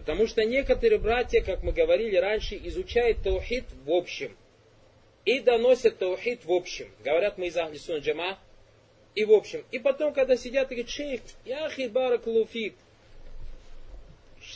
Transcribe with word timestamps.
Потому 0.00 0.26
что 0.26 0.44
некоторые 0.44 0.98
братья, 0.98 1.42
как 1.42 1.62
мы 1.62 1.72
говорили 1.72 2.16
раньше, 2.16 2.58
изучают 2.64 3.22
таухид 3.22 3.64
в 3.84 3.92
общем. 3.92 4.34
И 5.26 5.40
доносят 5.40 5.98
таухид 5.98 6.46
в 6.46 6.52
общем. 6.52 6.90
Говорят 7.04 7.36
мы 7.36 7.48
из 7.48 7.56
Ахлисун 7.58 7.98
Джама. 7.98 8.38
И 9.14 9.26
в 9.26 9.32
общем. 9.32 9.62
И 9.72 9.78
потом, 9.78 10.14
когда 10.14 10.38
сидят 10.38 10.72
и 10.72 10.76
говорят, 10.76 10.90
шейх, 10.90 11.20
яхи 11.44 11.88
барак 11.88 12.26
луфик. 12.26 12.74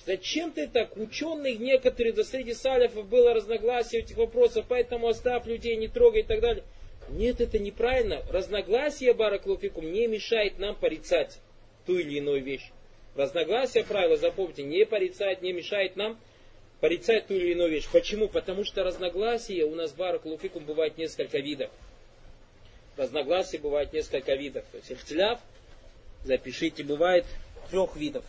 Зачем 0.06 0.50
ты 0.50 0.66
так? 0.66 0.96
Ученые 0.96 1.56
некоторые, 1.56 2.14
да 2.14 2.24
среди 2.24 2.54
салифов 2.54 3.06
было 3.06 3.34
разногласие 3.34 4.00
этих 4.00 4.16
вопросов, 4.16 4.64
поэтому 4.66 5.08
оставь 5.08 5.44
людей, 5.44 5.76
не 5.76 5.88
трогай 5.88 6.22
и 6.22 6.24
так 6.24 6.40
далее. 6.40 6.64
Нет, 7.10 7.42
это 7.42 7.58
неправильно. 7.58 8.22
Разногласие 8.30 9.12
бараклуфикум 9.12 9.92
не 9.92 10.06
мешает 10.06 10.58
нам 10.58 10.74
порицать 10.74 11.38
ту 11.84 11.98
или 11.98 12.16
иную 12.16 12.42
вещь. 12.42 12.70
Разногласие 13.16 13.84
правила, 13.84 14.16
запомните, 14.16 14.64
не 14.64 14.84
порицает, 14.84 15.40
не 15.40 15.52
мешает 15.52 15.96
нам 15.96 16.18
порицать 16.80 17.28
ту 17.28 17.34
или 17.34 17.52
иную 17.52 17.70
вещь. 17.70 17.88
Почему? 17.90 18.28
Потому 18.28 18.64
что 18.64 18.82
разногласия 18.82 19.64
у 19.64 19.74
нас 19.74 19.92
бараклуфикум 19.92 20.64
бывает 20.64 20.98
несколько 20.98 21.38
видов. 21.38 21.70
Разногласий 22.96 23.58
бывает 23.58 23.92
несколько 23.92 24.34
видов. 24.34 24.64
То 24.70 24.78
есть 24.78 24.92
ихтиляв, 24.92 25.40
запишите, 26.24 26.82
бывает 26.82 27.24
трех 27.70 27.96
видов. 27.96 28.24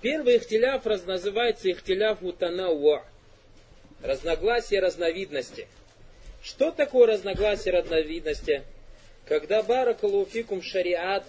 Первый 0.00 0.38
ихтиляф 0.38 0.84
называется 0.84 1.70
ихтиляф 1.70 2.22
утанауа. 2.22 3.04
Разногласие 4.02 4.80
разновидности. 4.80 5.66
Что 6.42 6.70
такое 6.70 7.06
разногласие 7.06 7.72
разновидности? 7.72 8.64
Когда 9.26 9.62
баракалуфикум 9.62 10.62
шариат 10.62 11.24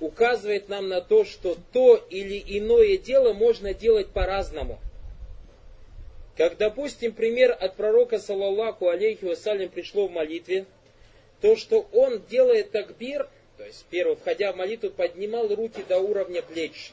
указывает 0.00 0.68
нам 0.68 0.88
на 0.88 1.00
то, 1.00 1.24
что 1.24 1.56
то 1.72 1.96
или 2.10 2.42
иное 2.58 2.96
дело 2.96 3.32
можно 3.32 3.74
делать 3.74 4.08
по-разному. 4.08 4.78
Как, 6.36 6.56
допустим, 6.56 7.12
пример 7.12 7.56
от 7.58 7.74
пророка, 7.74 8.18
саллаллаху 8.18 8.88
алейхи 8.88 9.24
вассалям, 9.24 9.68
пришло 9.70 10.06
в 10.06 10.12
молитве, 10.12 10.66
то, 11.40 11.56
что 11.56 11.88
он 11.92 12.22
делает 12.30 12.70
такбир, 12.70 13.28
то 13.56 13.64
есть, 13.64 13.84
первый, 13.90 14.16
входя 14.16 14.52
в 14.52 14.56
молитву, 14.56 14.90
поднимал 14.90 15.52
руки 15.52 15.82
до 15.88 15.98
уровня 15.98 16.42
плеч. 16.42 16.92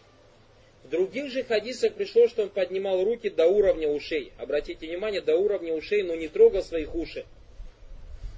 В 0.83 0.89
других 0.89 1.31
же 1.31 1.43
хадисах 1.43 1.93
пришло, 1.93 2.27
что 2.27 2.43
он 2.43 2.49
поднимал 2.49 3.03
руки 3.03 3.29
до 3.29 3.47
уровня 3.47 3.87
ушей. 3.87 4.31
Обратите 4.37 4.87
внимание, 4.87 5.21
до 5.21 5.35
уровня 5.35 5.73
ушей, 5.73 6.03
но 6.03 6.15
не 6.15 6.27
трогал 6.27 6.63
своих 6.63 6.93
ушей. 6.95 7.25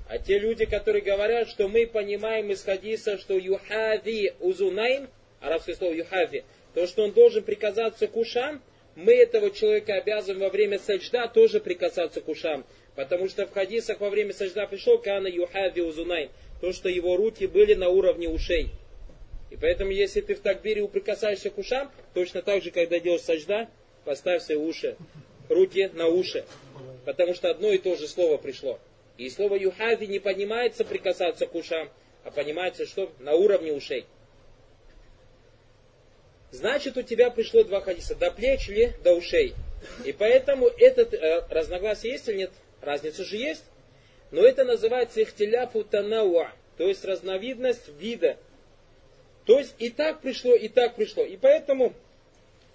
А 0.09 0.19
те 0.19 0.39
люди, 0.39 0.65
которые 0.65 1.01
говорят, 1.01 1.49
что 1.49 1.67
мы 1.67 1.85
понимаем 1.85 2.49
из 2.51 2.63
хадиса, 2.63 3.17
что 3.17 3.37
юхави 3.37 4.33
узунайм, 4.39 5.09
арабское 5.41 5.75
слово 5.75 5.93
юхави, 5.93 6.45
то, 6.73 6.87
что 6.87 7.03
он 7.03 7.11
должен 7.11 7.43
прикасаться 7.43 8.07
к 8.07 8.15
ушам, 8.15 8.61
мы 8.95 9.13
этого 9.13 9.51
человека 9.51 9.95
обязаны 9.95 10.39
во 10.39 10.49
время 10.49 10.79
саджда 10.79 11.27
тоже 11.27 11.59
прикасаться 11.59 12.21
к 12.21 12.27
ушам. 12.29 12.65
Потому 12.95 13.29
что 13.29 13.45
в 13.45 13.51
хадисах 13.51 13.99
во 13.99 14.09
время 14.09 14.33
саджда 14.33 14.65
пришел 14.65 14.97
кана 14.97 15.27
юхави 15.27 15.81
узунайм, 15.81 16.29
то, 16.61 16.71
что 16.71 16.89
его 16.89 17.17
руки 17.17 17.45
были 17.45 17.73
на 17.73 17.89
уровне 17.89 18.29
ушей. 18.29 18.71
И 19.51 19.55
поэтому, 19.55 19.91
если 19.91 20.21
ты 20.21 20.35
в 20.35 20.39
такбире 20.39 20.87
прикасаешься 20.87 21.49
к 21.49 21.57
ушам, 21.57 21.91
точно 22.13 22.41
так 22.41 22.63
же, 22.63 22.71
когда 22.71 22.99
делаешь 22.99 23.21
сажда, 23.21 23.69
поставь 24.05 24.41
свои 24.41 24.57
уши, 24.57 24.95
руки 25.49 25.91
на 25.93 26.07
уши. 26.07 26.45
Потому 27.05 27.33
что 27.33 27.49
одно 27.49 27.71
и 27.71 27.77
то 27.77 27.95
же 27.95 28.07
слово 28.07 28.37
пришло. 28.37 28.79
И 29.17 29.29
слово 29.29 29.55
юхави 29.55 30.07
не 30.07 30.19
понимается 30.19 30.85
прикасаться 30.85 31.47
к 31.47 31.55
ушам, 31.55 31.89
а 32.23 32.31
понимается, 32.31 32.85
что 32.85 33.11
на 33.19 33.33
уровне 33.33 33.73
ушей. 33.73 34.05
Значит, 36.51 36.97
у 36.97 37.01
тебя 37.01 37.29
пришло 37.29 37.63
два 37.63 37.81
хадиса, 37.81 38.15
до 38.15 38.31
плеч 38.31 38.69
или 38.69 38.93
до 39.03 39.13
ушей. 39.13 39.53
И 40.05 40.11
поэтому 40.11 40.67
этот 40.67 41.13
э, 41.13 41.45
разногласие 41.49 42.13
есть 42.13 42.27
или 42.29 42.37
нет? 42.37 42.51
Разница 42.81 43.23
же 43.23 43.37
есть. 43.37 43.63
Но 44.31 44.41
это 44.41 44.65
называется 44.65 45.21
ихтиляфу 45.21 45.83
танауа, 45.83 46.51
то 46.77 46.87
есть 46.87 47.03
разновидность 47.05 47.87
вида 47.99 48.37
то 49.47 49.57
есть 49.57 49.73
и 49.79 49.89
так 49.89 50.19
пришло, 50.19 50.53
и 50.53 50.67
так 50.67 50.95
пришло. 50.95 51.23
И 51.23 51.37
поэтому 51.37 51.93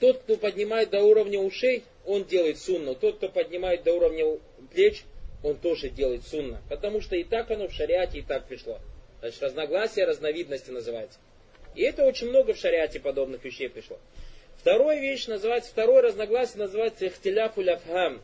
тот, 0.01 0.23
кто 0.23 0.37
поднимает 0.39 0.89
до 0.89 1.03
уровня 1.03 1.39
ушей, 1.39 1.85
он 2.07 2.25
делает 2.25 2.59
сунну. 2.59 2.95
Тот, 2.95 3.19
кто 3.19 3.29
поднимает 3.29 3.83
до 3.85 3.93
уровня 3.93 4.41
плеч, 4.73 5.05
он 5.43 5.57
тоже 5.57 5.89
делает 5.89 6.27
сунна. 6.27 6.61
Потому 6.69 7.01
что 7.01 7.17
и 7.17 7.25
так 7.25 7.51
оно 7.51 7.69
в 7.69 7.73
шариате, 7.73 8.19
и 8.19 8.23
так 8.23 8.47
пришло. 8.47 8.79
Значит, 9.21 9.43
разногласия, 9.43 10.05
разновидности 10.05 10.71
называется. 10.71 11.19
И 11.75 11.83
это 11.83 12.05
очень 12.05 12.29
много 12.29 12.55
в 12.55 12.59
шариате 12.59 13.01
подобных 13.01 13.45
вещей 13.45 13.69
пришло. 13.69 13.99
Вторая 14.57 15.01
вещь 15.01 15.27
называется, 15.27 15.71
второе 15.71 16.03
разногласие 16.03 16.59
называется 16.59 17.07
ихтиляфу 17.07 17.63
ляфхам. 17.63 18.21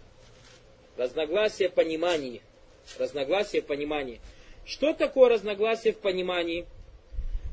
Разногласие 0.97 1.69
пониманий. 1.69 2.43
Разногласие 2.99 3.62
в 3.62 3.67
понимании. 3.67 4.21
Что 4.65 4.93
такое 4.93 5.31
разногласие 5.31 5.93
в 5.93 5.99
понимании? 5.99 6.67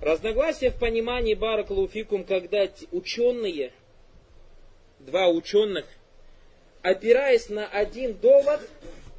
Разногласия 0.02 0.72
в 0.72 0.78
понимании 0.78 1.34
Баракалуфикум, 1.34 2.25
когда 2.25 2.68
ученые, 2.92 3.72
два 5.00 5.30
ученых, 5.30 5.86
опираясь 6.81 7.50
на 7.50 7.68
один 7.68 8.14
довод, 8.14 8.59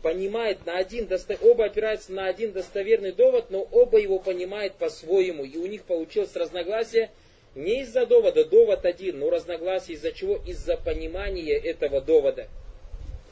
понимают 0.06 0.64
на 0.64 0.78
один, 0.78 1.08
оба 1.42 1.64
опираются 1.64 2.12
на 2.12 2.28
один 2.28 2.52
достоверный 2.52 3.10
довод, 3.10 3.50
но 3.50 3.66
оба 3.72 3.98
его 3.98 4.20
понимают 4.20 4.74
по-своему. 4.74 5.42
И 5.42 5.56
у 5.56 5.66
них 5.66 5.82
получилось 5.82 6.36
разногласие 6.36 7.10
не 7.56 7.80
из-за 7.80 8.06
довода, 8.06 8.44
довод 8.44 8.84
один, 8.84 9.18
но 9.18 9.30
разногласие 9.30 9.96
из-за 9.96 10.12
чего? 10.12 10.36
Из-за 10.46 10.76
понимания 10.76 11.54
этого 11.54 12.00
довода. 12.00 12.46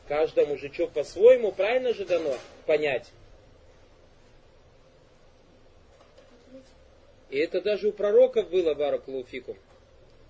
Каждому 0.08 0.58
же 0.58 0.68
что 0.74 0.88
по-своему 0.88 1.52
правильно 1.52 1.94
же 1.94 2.04
дано 2.06 2.34
понять. 2.66 3.06
И 7.30 7.38
это 7.38 7.60
даже 7.60 7.86
у 7.86 7.92
пророков 7.92 8.50
было 8.50 8.74
баракулуфикум. 8.74 9.56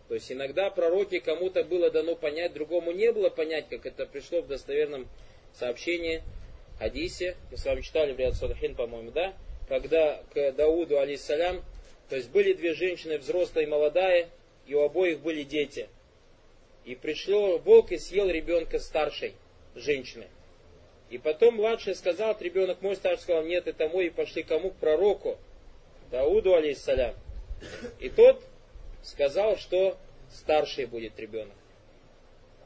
То 0.08 0.14
есть 0.14 0.30
иногда 0.30 0.68
пророки 0.68 1.20
кому-то 1.20 1.64
было 1.64 1.90
дано 1.90 2.16
понять, 2.16 2.52
другому 2.52 2.92
не 2.92 3.10
было 3.12 3.30
понять, 3.30 3.70
как 3.70 3.86
это 3.86 4.04
пришло 4.04 4.42
в 4.42 4.46
достоверном 4.46 5.08
сообщении, 5.58 6.22
хадисе. 6.78 7.36
Мы 7.50 7.56
с 7.56 7.64
вами 7.64 7.80
читали 7.80 8.12
в 8.12 8.18
Риад 8.18 8.34
Садахин, 8.34 8.74
по-моему, 8.74 9.10
да? 9.10 9.34
Когда 9.68 10.22
к 10.32 10.52
Дауду, 10.52 10.98
алейсалям, 10.98 11.62
то 12.08 12.16
есть 12.16 12.30
были 12.30 12.52
две 12.52 12.74
женщины, 12.74 13.18
взрослая 13.18 13.64
и 13.64 13.68
молодая, 13.68 14.28
и 14.66 14.74
у 14.74 14.82
обоих 14.82 15.20
были 15.20 15.42
дети. 15.42 15.88
И 16.84 16.94
пришло 16.94 17.58
волк 17.58 17.92
и 17.92 17.98
съел 17.98 18.28
ребенка 18.28 18.78
старшей 18.78 19.34
женщины. 19.74 20.26
И 21.10 21.18
потом 21.18 21.56
младший 21.56 21.94
сказал, 21.94 22.36
ребенок 22.40 22.82
мой 22.82 22.96
старший 22.96 23.22
сказал, 23.22 23.44
нет, 23.44 23.66
это 23.66 23.88
мой, 23.88 24.06
и 24.06 24.10
пошли 24.10 24.42
кому? 24.42 24.70
К 24.70 24.76
пророку. 24.76 25.38
Дауду, 26.10 26.54
алейсалям. 26.54 27.14
И 28.00 28.08
тот 28.10 28.42
сказал, 29.02 29.56
что 29.56 29.96
старший 30.32 30.86
будет 30.86 31.18
ребенок. 31.18 31.54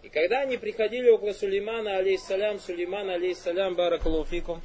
И 0.09 0.11
когда 0.11 0.41
они 0.41 0.57
приходили 0.57 1.11
около 1.11 1.35
Сулеймана, 1.35 1.99
алейсалям, 1.99 2.59
Сулейман, 2.61 3.11
алейсалям, 3.11 3.75
баракалуфикум, 3.75 4.63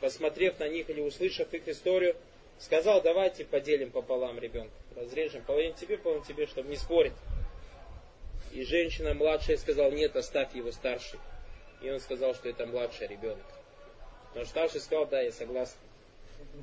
посмотрев 0.00 0.58
на 0.58 0.68
них 0.68 0.88
или 0.88 1.02
услышав 1.02 1.52
их 1.52 1.68
историю, 1.68 2.16
сказал, 2.58 3.02
давайте 3.02 3.44
поделим 3.44 3.90
пополам 3.90 4.38
ребенка. 4.38 4.72
Разрежем 4.96 5.44
половину 5.44 5.74
тебе, 5.74 5.98
половину 5.98 6.24
тебе, 6.24 6.46
чтобы 6.46 6.70
не 6.70 6.76
спорить. 6.76 7.12
И 8.52 8.64
женщина 8.64 9.12
младшая 9.12 9.58
сказала, 9.58 9.90
нет, 9.90 10.16
оставь 10.16 10.54
его 10.54 10.72
старший. 10.72 11.20
И 11.82 11.90
он 11.90 12.00
сказал, 12.00 12.34
что 12.34 12.48
это 12.48 12.64
младший 12.64 13.06
ребенок. 13.06 13.44
Но 14.34 14.46
старший 14.46 14.80
сказал, 14.80 15.04
да, 15.04 15.20
я 15.20 15.30
согласен 15.30 15.76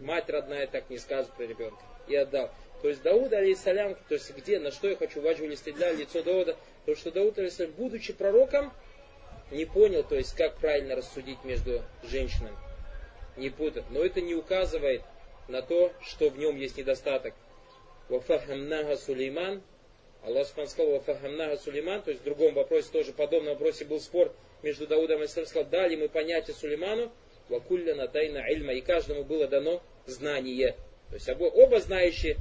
мать 0.01 0.27
родная 0.27 0.65
так 0.65 0.89
не 0.89 0.97
скажет 0.97 1.31
про 1.33 1.43
ребенка. 1.43 1.83
И 2.07 2.15
отдал. 2.15 2.49
То 2.81 2.89
есть 2.89 3.01
Дауд, 3.01 3.33
алейсалям, 3.33 3.95
то 4.07 4.13
есть 4.13 4.35
где, 4.35 4.59
на 4.59 4.71
что 4.71 4.87
я 4.87 4.95
хочу 4.95 5.21
ваджу 5.21 5.53
стидля, 5.55 5.91
лицо 5.91 6.23
Дауда, 6.23 6.55
то 6.85 6.95
что 6.95 7.11
Дауд, 7.11 7.37
алейсалям, 7.37 7.71
будучи 7.73 8.13
пророком, 8.13 8.71
не 9.51 9.65
понял, 9.65 10.03
то 10.03 10.15
есть 10.15 10.35
как 10.35 10.55
правильно 10.57 10.95
рассудить 10.95 11.43
между 11.43 11.81
женщинами. 12.03 12.55
Не 13.35 13.49
путать. 13.49 13.85
Но 13.89 14.03
это 14.03 14.21
не 14.21 14.35
указывает 14.35 15.01
на 15.47 15.61
то, 15.61 15.91
что 16.01 16.29
в 16.29 16.37
нем 16.37 16.57
есть 16.57 16.77
недостаток. 16.77 17.33
Вафахамнага 18.09 18.95
Сулейман, 18.97 19.61
Аллах 20.23 20.47
сказал, 20.47 20.91
Вафахамнага 20.91 21.57
Сулейман, 21.57 22.01
то 22.01 22.11
есть 22.11 22.21
в 22.21 22.25
другом 22.25 22.53
вопросе, 22.53 22.89
тоже 22.91 23.11
подобном 23.11 23.53
вопросе 23.53 23.85
был 23.85 23.99
спор 23.99 24.33
между 24.63 24.87
Даудом 24.87 25.17
и 25.17 25.19
Алейсалям, 25.21 25.47
сказал, 25.47 25.69
дали 25.69 25.95
мы 25.95 26.09
понятие 26.09 26.55
Сулейману, 26.55 27.11
Вакулляна 27.49 28.07
тайна 28.07 28.47
ильма. 28.49 28.73
И 28.73 28.81
каждому 28.81 29.23
было 29.23 29.47
дано 29.47 29.81
знание. 30.05 30.75
То 31.09 31.15
есть 31.15 31.27
оба, 31.29 31.45
оба 31.45 31.79
знающие. 31.79 32.37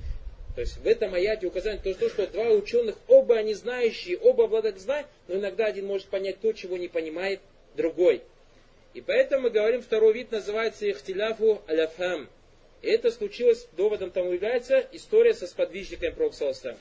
То 0.58 0.62
есть 0.62 0.78
в 0.78 0.88
этом 0.88 1.14
аяте 1.14 1.46
указание 1.46 1.94
то, 1.94 2.08
что, 2.08 2.26
два 2.26 2.48
ученых, 2.48 2.96
оба 3.06 3.36
они 3.36 3.54
знающие, 3.54 4.18
оба 4.18 4.46
обладают 4.46 4.80
знанием, 4.80 5.06
но 5.28 5.36
иногда 5.36 5.66
один 5.66 5.86
может 5.86 6.08
понять 6.08 6.40
то, 6.40 6.52
чего 6.52 6.76
не 6.76 6.88
понимает 6.88 7.38
другой. 7.76 8.22
И 8.92 9.00
поэтому 9.00 9.44
мы 9.44 9.50
говорим, 9.50 9.82
второй 9.82 10.14
вид 10.14 10.32
называется 10.32 10.90
ихтиляфу 10.90 11.62
аляфхам. 11.68 12.28
И 12.82 12.88
это 12.88 13.12
случилось, 13.12 13.68
доводом 13.76 14.10
тому 14.10 14.32
является 14.32 14.84
история 14.90 15.32
со 15.32 15.46
сподвижниками 15.46 16.10
Пророка 16.10 16.76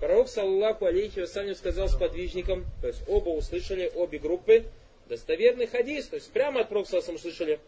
Пророк, 0.00 0.28
саллаху 0.28 0.86
алейхи 0.86 1.20
вассалям, 1.20 1.54
сказал 1.54 1.88
сподвижникам, 1.88 2.64
то 2.80 2.88
есть 2.88 3.02
оба 3.06 3.28
услышали, 3.28 3.92
обе 3.94 4.18
группы, 4.18 4.64
достоверный 5.08 5.68
хадис, 5.68 6.08
то 6.08 6.16
есть 6.16 6.32
прямо 6.32 6.62
от 6.62 6.68
Пророка 6.68 6.96
услышали, 6.96 7.60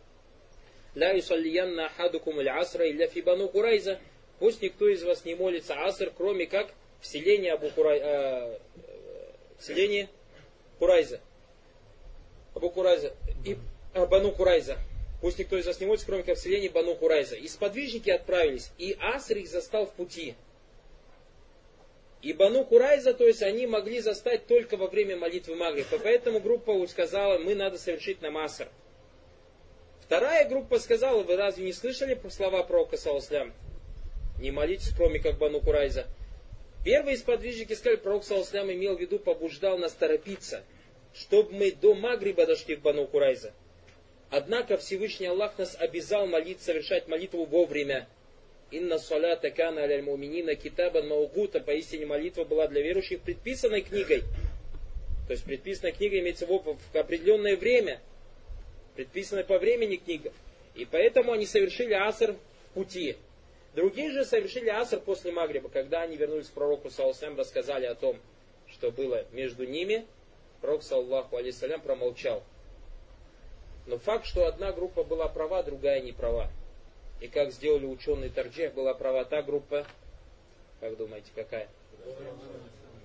«Ла 0.96 1.12
юсаллиянна 1.12 1.86
ахадукум 1.86 2.40
аль 2.40 2.48
асра 2.48 2.90
илля 2.90 3.06
фи 3.06 3.20
бану 3.20 3.48
курайза». 3.48 4.00
Пусть 4.38 4.62
никто 4.62 4.88
из 4.88 5.02
вас 5.02 5.24
не 5.24 5.34
молится 5.34 5.74
аср, 5.84 6.12
кроме 6.16 6.46
как 6.46 6.72
в 7.00 7.06
селении, 7.06 7.50
Абу 7.50 7.70
Курай, 7.70 8.00
э, 8.00 8.58
в 9.58 9.64
селении 9.64 10.08
Курайза. 10.78 11.20
Абу 12.54 12.70
Курайза. 12.70 13.14
И, 13.44 13.56
э, 13.94 14.06
Бану 14.06 14.32
Курайза. 14.32 14.78
Пусть 15.20 15.38
никто 15.38 15.56
из 15.56 15.66
вас 15.66 15.78
не 15.78 15.86
молится, 15.86 16.06
кроме 16.06 16.24
как 16.24 16.36
в 16.36 16.40
селении 16.40 16.68
Бану 16.68 16.94
Курайза. 16.96 17.36
И 17.36 17.46
сподвижники 17.46 18.10
отправились, 18.10 18.72
и 18.78 18.96
Аср 19.00 19.36
их 19.38 19.48
застал 19.48 19.86
в 19.86 19.92
пути. 19.92 20.34
И 22.22 22.32
Бану 22.32 22.64
Курайза, 22.64 23.14
то 23.14 23.26
есть 23.26 23.42
они 23.42 23.66
могли 23.66 24.00
застать 24.00 24.46
только 24.46 24.76
во 24.76 24.86
время 24.86 25.16
молитвы 25.16 25.56
Магриба. 25.56 25.98
Поэтому 26.02 26.38
группа 26.38 26.86
сказала, 26.86 27.38
мы 27.38 27.56
надо 27.56 27.78
совершить 27.78 28.22
намасар. 28.22 28.68
Вторая 30.02 30.48
группа 30.48 30.78
сказала, 30.78 31.22
вы 31.22 31.36
разве 31.36 31.64
не 31.64 31.72
слышали 31.72 32.20
слова 32.30 32.62
пророка, 32.62 32.96
саласлям? 32.96 33.52
Не 34.42 34.50
молитесь, 34.50 34.92
кроме 34.96 35.20
как 35.20 35.38
Бану 35.38 35.60
Курайза. 35.60 36.04
Первые 36.84 37.16
сподвижники 37.16 37.74
сказали, 37.74 37.94
пророк, 37.94 38.24
саласлям, 38.24 38.72
имел 38.72 38.96
в 38.96 39.00
виду, 39.00 39.20
побуждал 39.20 39.78
нас 39.78 39.92
торопиться, 39.92 40.64
чтобы 41.14 41.52
мы 41.52 41.70
до 41.70 41.94
Магриба 41.94 42.44
дошли 42.44 42.74
в 42.74 42.82
Бану 42.82 43.06
Курайза. 43.06 43.52
Однако 44.30 44.78
Всевышний 44.78 45.26
Аллах 45.26 45.56
нас 45.58 45.76
обязал 45.78 46.26
молиться, 46.26 46.64
совершать 46.64 47.06
молитву 47.06 47.44
вовремя. 47.44 48.08
Инна 48.72 48.98
салята 48.98 49.52
кана 49.52 49.84
аляль 49.84 50.02
муминина 50.02 50.56
китабан 50.56 51.06
маугута. 51.06 51.60
Поистине 51.60 52.06
молитва 52.06 52.42
была 52.42 52.66
для 52.66 52.82
верующих 52.82 53.20
предписанной 53.20 53.82
книгой. 53.82 54.22
То 55.28 55.34
есть 55.34 55.44
предписанная 55.44 55.92
книга 55.92 56.18
имеется 56.18 56.46
в, 56.46 56.76
в 56.92 56.96
определенное 56.96 57.56
время. 57.56 58.00
Предписанная 58.96 59.44
по 59.44 59.60
времени 59.60 59.96
книга. 59.96 60.32
И 60.74 60.84
поэтому 60.84 61.30
они 61.30 61.46
совершили 61.46 61.92
аср 61.92 62.32
в 62.32 62.74
пути. 62.74 63.16
Другие 63.74 64.10
же 64.10 64.24
совершили 64.24 64.68
аср 64.68 65.00
после 65.00 65.32
Магриба, 65.32 65.70
когда 65.70 66.02
они 66.02 66.16
вернулись 66.16 66.48
к 66.48 66.52
пророку, 66.52 66.90
саллаху 66.90 67.36
рассказали 67.36 67.86
о 67.86 67.94
том, 67.94 68.18
что 68.68 68.90
было 68.90 69.24
между 69.32 69.64
ними. 69.64 70.06
Пророк, 70.60 70.82
саллаху 70.82 71.36
алейсалям, 71.36 71.80
промолчал. 71.80 72.42
Но 73.86 73.98
факт, 73.98 74.26
что 74.26 74.46
одна 74.46 74.72
группа 74.72 75.02
была 75.02 75.28
права, 75.28 75.62
другая 75.62 76.00
не 76.00 76.12
права. 76.12 76.50
И 77.20 77.28
как 77.28 77.52
сделали 77.52 77.86
ученые 77.86 78.30
Тарджех, 78.30 78.74
была 78.74 78.94
права 78.94 79.24
та 79.24 79.42
группа, 79.42 79.86
как 80.80 80.96
думаете, 80.96 81.30
какая? 81.34 81.68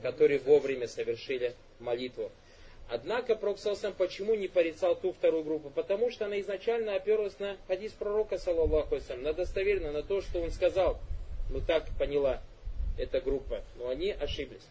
Которые 0.01 0.39
вовремя 0.39 0.87
совершили 0.87 1.55
молитву. 1.79 2.31
Однако 2.89 3.35
Проксалсам 3.35 3.93
почему 3.93 4.33
не 4.35 4.47
порицал 4.47 4.95
ту 4.95 5.11
вторую 5.11 5.43
группу? 5.43 5.69
Потому 5.69 6.09
что 6.09 6.25
она 6.25 6.39
изначально 6.39 6.95
оперлась 6.95 7.37
на 7.37 7.57
хадис 7.67 7.91
пророка, 7.91 8.37
саллаллаху 8.37 8.97
на 9.17 9.33
достоверно, 9.33 9.91
на 9.91 10.03
то, 10.03 10.21
что 10.21 10.39
он 10.39 10.51
сказал. 10.51 10.97
Ну 11.49 11.59
так 11.59 11.85
поняла 11.99 12.41
эта 12.97 13.19
группа. 13.19 13.61
Но 13.75 13.89
они 13.89 14.11
ошиблись. 14.11 14.65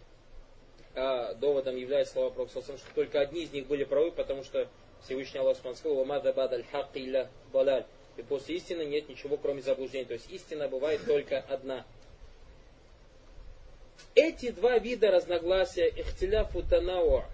А 0.94 1.34
доводом 1.34 1.76
является 1.76 2.14
слова 2.14 2.30
Проксалсам, 2.30 2.78
что 2.78 2.86
только 2.94 3.20
одни 3.20 3.42
из 3.42 3.52
них 3.52 3.66
были 3.66 3.84
правы, 3.84 4.12
потому 4.12 4.44
что 4.44 4.66
Всевышний 5.04 5.40
Аллах 5.40 5.58
сказал, 5.58 5.96
«Вамада 5.96 6.32
балаль». 7.52 7.84
И 8.16 8.22
после 8.22 8.56
истины 8.56 8.86
нет 8.86 9.10
ничего, 9.10 9.36
кроме 9.36 9.60
заблуждения. 9.60 10.06
То 10.06 10.14
есть 10.14 10.30
истина 10.30 10.68
бывает 10.68 11.04
только 11.06 11.40
одна. 11.40 11.84
Эти 14.14 14.50
два 14.50 14.78
вида 14.78 15.10
разногласия, 15.10 15.88
ихтиляфу 15.88 16.62
танауа 16.62 17.26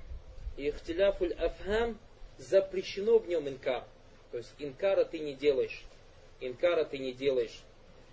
и 0.56 0.68
ихтиляфуль 0.68 1.32
афхам, 1.34 1.98
запрещено 2.38 3.18
в 3.18 3.28
нем 3.28 3.48
инкар. 3.48 3.84
То 4.30 4.38
есть 4.38 4.50
инкара 4.58 5.04
ты 5.04 5.18
не 5.18 5.34
делаешь. 5.34 5.84
Инкара 6.40 6.84
ты 6.84 6.98
не 6.98 7.12
делаешь. 7.12 7.62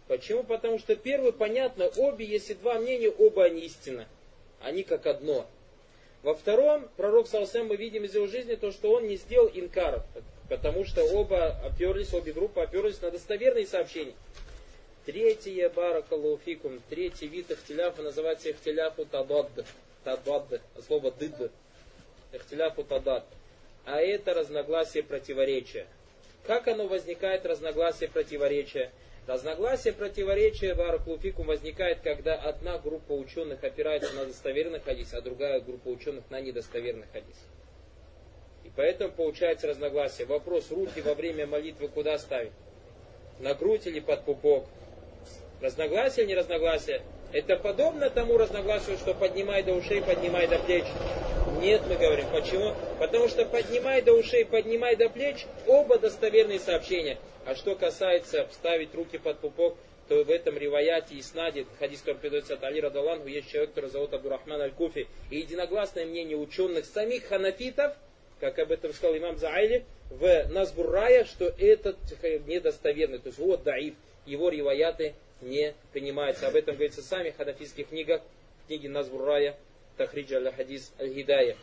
Почему? 0.08 0.44
Потому 0.44 0.80
что 0.80 0.96
первый, 0.96 1.32
понятно, 1.32 1.88
обе, 1.98 2.26
если 2.26 2.54
два 2.54 2.80
мнения, 2.80 3.10
оба 3.10 3.46
они 3.46 3.62
истина. 3.62 4.08
Они 4.62 4.84
как 4.84 5.06
одно. 5.06 5.48
Во 6.24 6.34
втором, 6.34 6.90
пророк 6.98 7.28
Саусам, 7.28 7.68
мы 7.68 7.78
видим 7.78 8.04
из 8.04 8.14
его 8.14 8.28
жизни 8.28 8.56
то, 8.56 8.72
что 8.72 8.92
он 8.92 9.08
не 9.08 9.16
сделал 9.16 9.50
инкаров, 9.54 10.04
потому 10.50 10.84
что 10.84 11.04
оба 11.04 11.58
оперлись, 11.64 12.14
обе 12.14 12.34
группы 12.34 12.60
оперлись 12.60 13.02
на 13.02 13.10
достоверные 13.10 13.66
сообщения. 13.66 14.16
Третье, 15.06 15.70
баракалуфикум, 15.70 16.82
третий 16.90 17.28
вид 17.28 17.50
ихтиляфа 17.52 18.02
называется 18.02 18.52
ихтиляфу 18.52 19.06
тадад. 19.06 19.50
Тадад, 20.04 20.62
слово 20.86 21.12
дыд. 21.12 21.52
Ихтиляфу 22.32 22.84
тадад. 22.84 23.26
А 23.86 24.00
это 24.00 24.34
разногласие 24.34 25.04
противоречия. 25.04 25.88
Как 26.46 26.68
оно 26.68 26.88
возникает, 26.88 27.46
разногласие 27.46 28.10
противоречия? 28.10 28.92
Разногласие, 29.28 29.94
противоречие 29.94 30.74
Баракулуфикум 30.74 31.46
возникает, 31.48 32.00
когда 32.02 32.34
одна 32.36 32.80
группа 32.80 33.12
ученых 33.12 33.64
опирается 33.64 34.12
на 34.16 34.26
достоверный 34.26 34.80
хадис, 34.80 35.14
а 35.14 35.22
другая 35.22 35.60
группа 35.60 35.90
ученых 35.90 36.24
на 36.32 36.42
недостоверный 36.42 37.06
хадис. 37.14 37.38
И 38.64 38.72
поэтому 38.76 39.12
получается 39.14 39.68
разногласие. 39.68 40.26
Вопрос, 40.26 40.72
руки 40.72 41.02
во 41.02 41.14
время 41.14 41.46
молитвы 41.46 41.90
куда 41.90 42.18
ставить? 42.18 42.52
На 43.40 43.54
грудь 43.54 43.86
или 43.86 44.00
под 44.00 44.26
пупок? 44.26 44.66
Разногласие 45.62 46.24
или 46.24 46.32
не 46.32 46.36
разногласие? 46.36 47.04
Это 47.32 47.58
подобно 47.58 48.10
тому 48.10 48.38
разногласию, 48.38 48.98
что 48.98 49.14
поднимай 49.14 49.62
до 49.62 49.74
ушей, 49.74 50.02
поднимай 50.02 50.48
до 50.48 50.58
плеч. 50.60 50.86
Нет, 51.62 51.82
мы 51.88 51.96
говорим. 51.96 52.26
Почему? 52.32 52.74
Потому 53.00 53.28
что 53.28 53.46
поднимай 53.46 54.02
до 54.02 54.14
ушей, 54.14 54.46
поднимай 54.46 54.96
до 54.96 55.10
плеч, 55.10 55.46
оба 55.68 56.00
достоверные 56.00 56.60
сообщения. 56.60 57.20
А 57.46 57.54
что 57.56 57.76
касается 57.76 58.48
ставить 58.52 58.96
руки 58.96 59.18
под 59.18 59.40
пупок, 59.40 59.78
то 60.08 60.24
в 60.24 60.32
этом 60.32 60.58
риваяте 60.58 61.16
и 61.16 61.22
снаде, 61.22 61.68
хадис, 61.78 62.00
который 62.00 62.18
передается 62.18 62.56
от 62.56 62.64
Али 62.64 62.82
Радалангу, 62.82 63.28
есть 63.28 63.52
человек, 63.52 63.70
который 63.72 63.92
зовут 63.92 64.12
Абдурахман 64.14 64.62
Аль-Куфи. 64.62 65.08
И 65.30 65.38
единогласное 65.38 66.06
мнение 66.06 66.36
ученых, 66.36 66.86
самих 66.86 67.26
ханафитов, 67.26 67.94
как 68.40 68.58
об 68.58 68.72
этом 68.72 68.92
сказал 68.94 69.16
имам 69.18 69.38
Заайли, 69.38 69.86
в 70.10 70.48
Назбуррая, 70.50 71.26
что 71.26 71.54
этот 71.60 71.98
недостоверный, 72.48 73.20
то 73.20 73.28
есть 73.28 73.38
вот 73.38 73.62
даиф, 73.62 73.94
его 74.26 74.50
риваяты 74.50 75.14
не 75.42 75.74
принимаются. 75.94 76.48
Об 76.48 76.56
этом 76.56 76.76
говорится 76.76 77.02
в 77.02 77.06
самих 77.06 77.38
ханафитских 77.38 77.90
книгах, 77.90 78.22
в 78.64 78.68
книге 78.68 78.90
Назбуррая, 78.90 79.56
Тахриджа 79.98 80.38
Аль-Хадис 80.38 80.94
Аль-Хидая. 81.00 81.58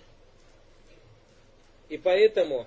И 1.89 1.99
поэтому 1.99 2.67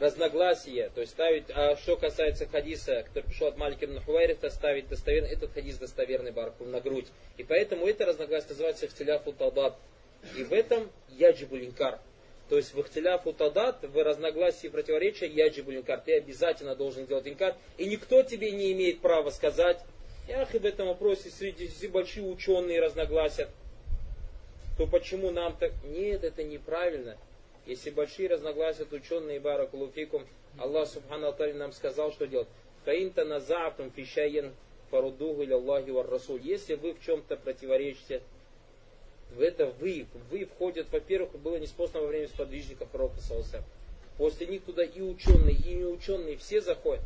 разногласия, 0.00 0.90
то 0.94 1.00
есть 1.00 1.12
ставить, 1.12 1.44
а 1.50 1.76
что 1.76 1.96
касается 1.96 2.46
хадиса, 2.46 3.02
который 3.02 3.24
пришел 3.24 3.48
от 3.48 3.56
Малика 3.56 3.84
ибн 3.84 4.00
Хувайрита, 4.00 4.50
ставить 4.50 4.88
достоверный, 4.88 5.30
этот 5.30 5.52
хадис 5.52 5.78
достоверный 5.78 6.32
барку 6.32 6.64
на 6.64 6.80
грудь. 6.80 7.06
И 7.36 7.44
поэтому 7.44 7.86
это 7.86 8.06
разногласие 8.06 8.50
называется 8.50 8.86
ихтиляфу 8.86 9.32
тадат. 9.32 9.76
И 10.36 10.42
в 10.42 10.52
этом 10.52 10.90
яджибулинкар. 11.10 12.00
То 12.50 12.56
есть 12.56 12.74
в 12.74 12.80
ихтиляфу 12.80 13.32
тадат, 13.32 13.84
в 13.84 14.04
разногласии 14.04 14.66
противоречия 14.66 15.28
яджибулинкар. 15.28 16.00
Ты 16.00 16.16
обязательно 16.16 16.74
должен 16.74 17.06
делать 17.06 17.28
инкар. 17.28 17.54
И 17.78 17.86
никто 17.86 18.24
тебе 18.24 18.50
не 18.50 18.72
имеет 18.72 19.00
права 19.00 19.30
сказать, 19.30 19.78
ах, 20.28 20.52
и 20.52 20.58
в 20.58 20.66
этом 20.66 20.88
вопросе 20.88 21.30
среди 21.30 21.86
большие 21.86 22.26
ученые 22.26 22.80
разногласия, 22.80 23.48
то 24.76 24.88
почему 24.88 25.30
нам 25.30 25.56
так... 25.56 25.70
Нет, 25.84 26.24
это 26.24 26.42
неправильно. 26.42 27.16
Если 27.66 27.90
большие 27.90 28.28
разногласия 28.28 28.82
от 28.82 28.92
ученые 28.92 29.38
баракулуфикум, 29.38 30.26
Аллах 30.58 30.88
Субхану 30.88 31.32
нам 31.54 31.72
сказал, 31.72 32.10
что 32.10 32.26
делать. 32.26 32.48
Фаинта 32.84 33.24
назаатум 33.24 33.92
фишайен 33.92 34.52
фарудугу 34.90 35.42
или 35.42 35.52
Аллахи 35.52 35.90
вар. 35.90 36.08
Если 36.42 36.74
вы 36.74 36.94
в 36.94 37.00
чем-то 37.00 37.36
противоречите, 37.36 38.22
в 39.36 39.40
это 39.40 39.66
вы, 39.78 40.06
вы 40.30 40.44
входят, 40.44 40.86
во-первых, 40.90 41.32
было 41.40 41.56
неспослано 41.56 42.02
во 42.02 42.08
время 42.08 42.28
сподвижников 42.28 42.88
пророка 42.88 43.20
Сауса. 43.20 43.62
После 44.16 44.46
них 44.46 44.64
туда 44.64 44.84
и 44.84 45.00
ученые, 45.00 45.56
и 45.56 45.74
не 45.74 45.84
ученые, 45.84 46.36
все 46.36 46.60
заходят. 46.60 47.02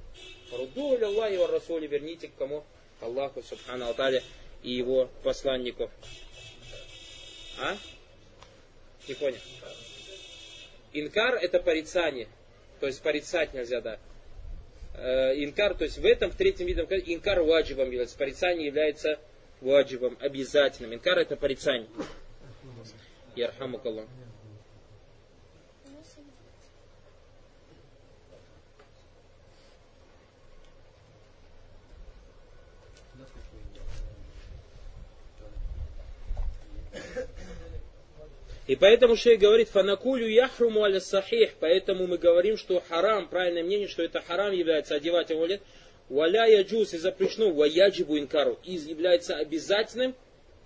Или 0.50 1.04
Аллахи 1.04 1.36
вар 1.36 1.50
Расуль, 1.50 1.86
верните 1.86 2.28
к 2.28 2.34
кому? 2.36 2.64
Аллаху 3.00 3.42
Субхану 3.42 3.86
Алтари 3.86 4.22
и 4.62 4.72
его 4.72 5.08
посланнику. 5.22 5.90
А? 7.60 7.76
Не 9.06 9.14
понял. 9.14 9.38
Инкар 10.92 11.34
это 11.34 11.60
порицание. 11.60 12.28
То 12.80 12.86
есть 12.86 13.02
порицать 13.02 13.54
нельзя, 13.54 13.80
да. 13.80 13.98
Э, 14.94 15.34
инкар, 15.36 15.74
то 15.74 15.84
есть 15.84 15.98
в 15.98 16.04
этом, 16.04 16.30
в 16.30 16.36
третьем 16.36 16.66
виде, 16.66 16.82
инкар 16.82 17.42
ваджибом 17.42 17.86
является. 17.86 18.16
Порицание 18.16 18.66
является 18.66 19.18
ваджибом, 19.64 20.16
обязательным. 20.21 20.94
Инкар 20.94 21.18
это 21.18 21.37
порицание. 21.37 21.88
Ярхамукаллах. 23.35 24.06
И 38.66 38.76
поэтому 38.76 39.14
шей 39.14 39.37
говорит, 39.37 39.68
фанакулю 39.68 40.26
яхруму 40.26 40.85
аля 40.85 40.99
сахих, 40.99 41.52
поэтому 41.61 42.06
мы 42.06 42.16
говорим, 42.16 42.56
что 42.56 42.83
харам, 42.88 43.28
правильное 43.28 43.62
мнение, 43.62 43.88
что 43.88 44.02
это 44.02 44.23
харам 44.23 44.52
является 44.52 44.94
одевать 44.94 45.30
амулет, 45.30 45.61
валя 46.08 46.46
яджус 46.46 46.94
и 46.94 46.99
запрещено, 46.99 47.50
ваяджибу 47.50 48.18
инкару, 48.18 48.58
и 48.64 48.73
является 48.75 49.37
обязательным 49.37 50.14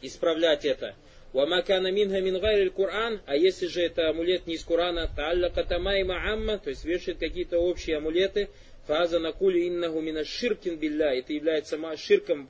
исправлять 0.02 0.64
это. 0.64 0.94
Вамакана 1.32 1.90
минха 1.90 2.20
мин 2.20 2.40
гайриль 2.40 2.70
Кур'ан, 2.70 3.20
а 3.26 3.36
если 3.36 3.66
же 3.66 3.82
это 3.82 4.08
амулет 4.08 4.46
не 4.46 4.54
из 4.54 4.64
Курана, 4.64 5.10
та'алля 5.14 5.50
катамай 5.50 6.02
ма'амма, 6.02 6.58
то 6.58 6.70
есть 6.70 6.84
вешает 6.84 7.18
какие-то 7.18 7.58
общие 7.58 7.98
амулеты, 7.98 8.48
фаза 8.86 9.18
накули 9.18 9.68
иннаху 9.68 10.00
мина 10.00 10.24
ширкин 10.24 10.76
билля, 10.76 11.14
это 11.14 11.34
является 11.34 11.78
ширком, 11.96 12.48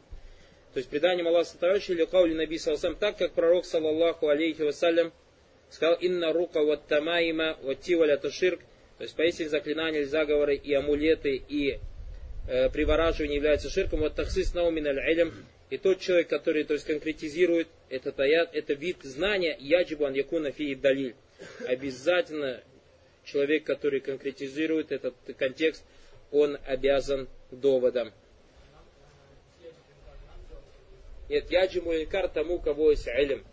то 0.72 0.78
есть 0.78 0.90
преданием 0.90 1.26
Аллаха 1.26 1.58
Товарища 1.58 1.92
или 1.92 2.04
каули 2.04 2.34
Наби 2.34 2.56
Салсам, 2.56 2.94
так 2.94 3.16
как 3.18 3.32
пророк, 3.32 3.64
саллаллаху 3.64 4.28
алейхи 4.28 4.62
вассалям, 4.62 5.12
сказал, 5.70 5.96
инна 5.96 6.32
рука 6.32 6.62
вот 6.62 6.86
тамаима, 6.86 7.58
вот 7.62 7.80
тиваля 7.80 8.16
то 8.16 8.30
ширк, 8.30 8.60
то 8.98 9.02
есть 9.02 9.16
поистине 9.16 9.48
заклинания, 9.48 10.04
заговоры 10.04 10.54
и 10.54 10.72
амулеты 10.72 11.34
и 11.48 11.80
э, 12.48 12.70
привораживание 12.70 13.36
являются 13.36 13.70
ширком, 13.70 14.00
вот 14.00 14.14
таксис 14.14 14.54
наумин 14.54 14.86
аль 14.86 15.32
и 15.70 15.76
тот 15.76 16.00
человек, 16.00 16.28
который 16.28 16.64
то 16.64 16.72
есть, 16.72 16.86
конкретизирует 16.86 17.68
этот 17.90 18.18
аят, 18.18 18.54
это 18.54 18.72
вид 18.72 19.02
знания, 19.02 19.56
яджибан 19.58 20.14
якуна 20.14 20.50
фи 20.50 20.74
далиль. 20.74 21.14
Обязательно 21.66 22.62
человек, 23.24 23.64
который 23.64 24.00
конкретизирует 24.00 24.92
этот 24.92 25.14
контекст, 25.36 25.84
он 26.30 26.58
обязан 26.66 27.28
доводом. 27.50 28.12
Нет, 31.28 31.50
яджибу 31.50 31.94
инкар 31.94 32.28
тому, 32.28 32.58
кого 32.58 32.90
есть 32.90 33.06
илм. 33.06 33.44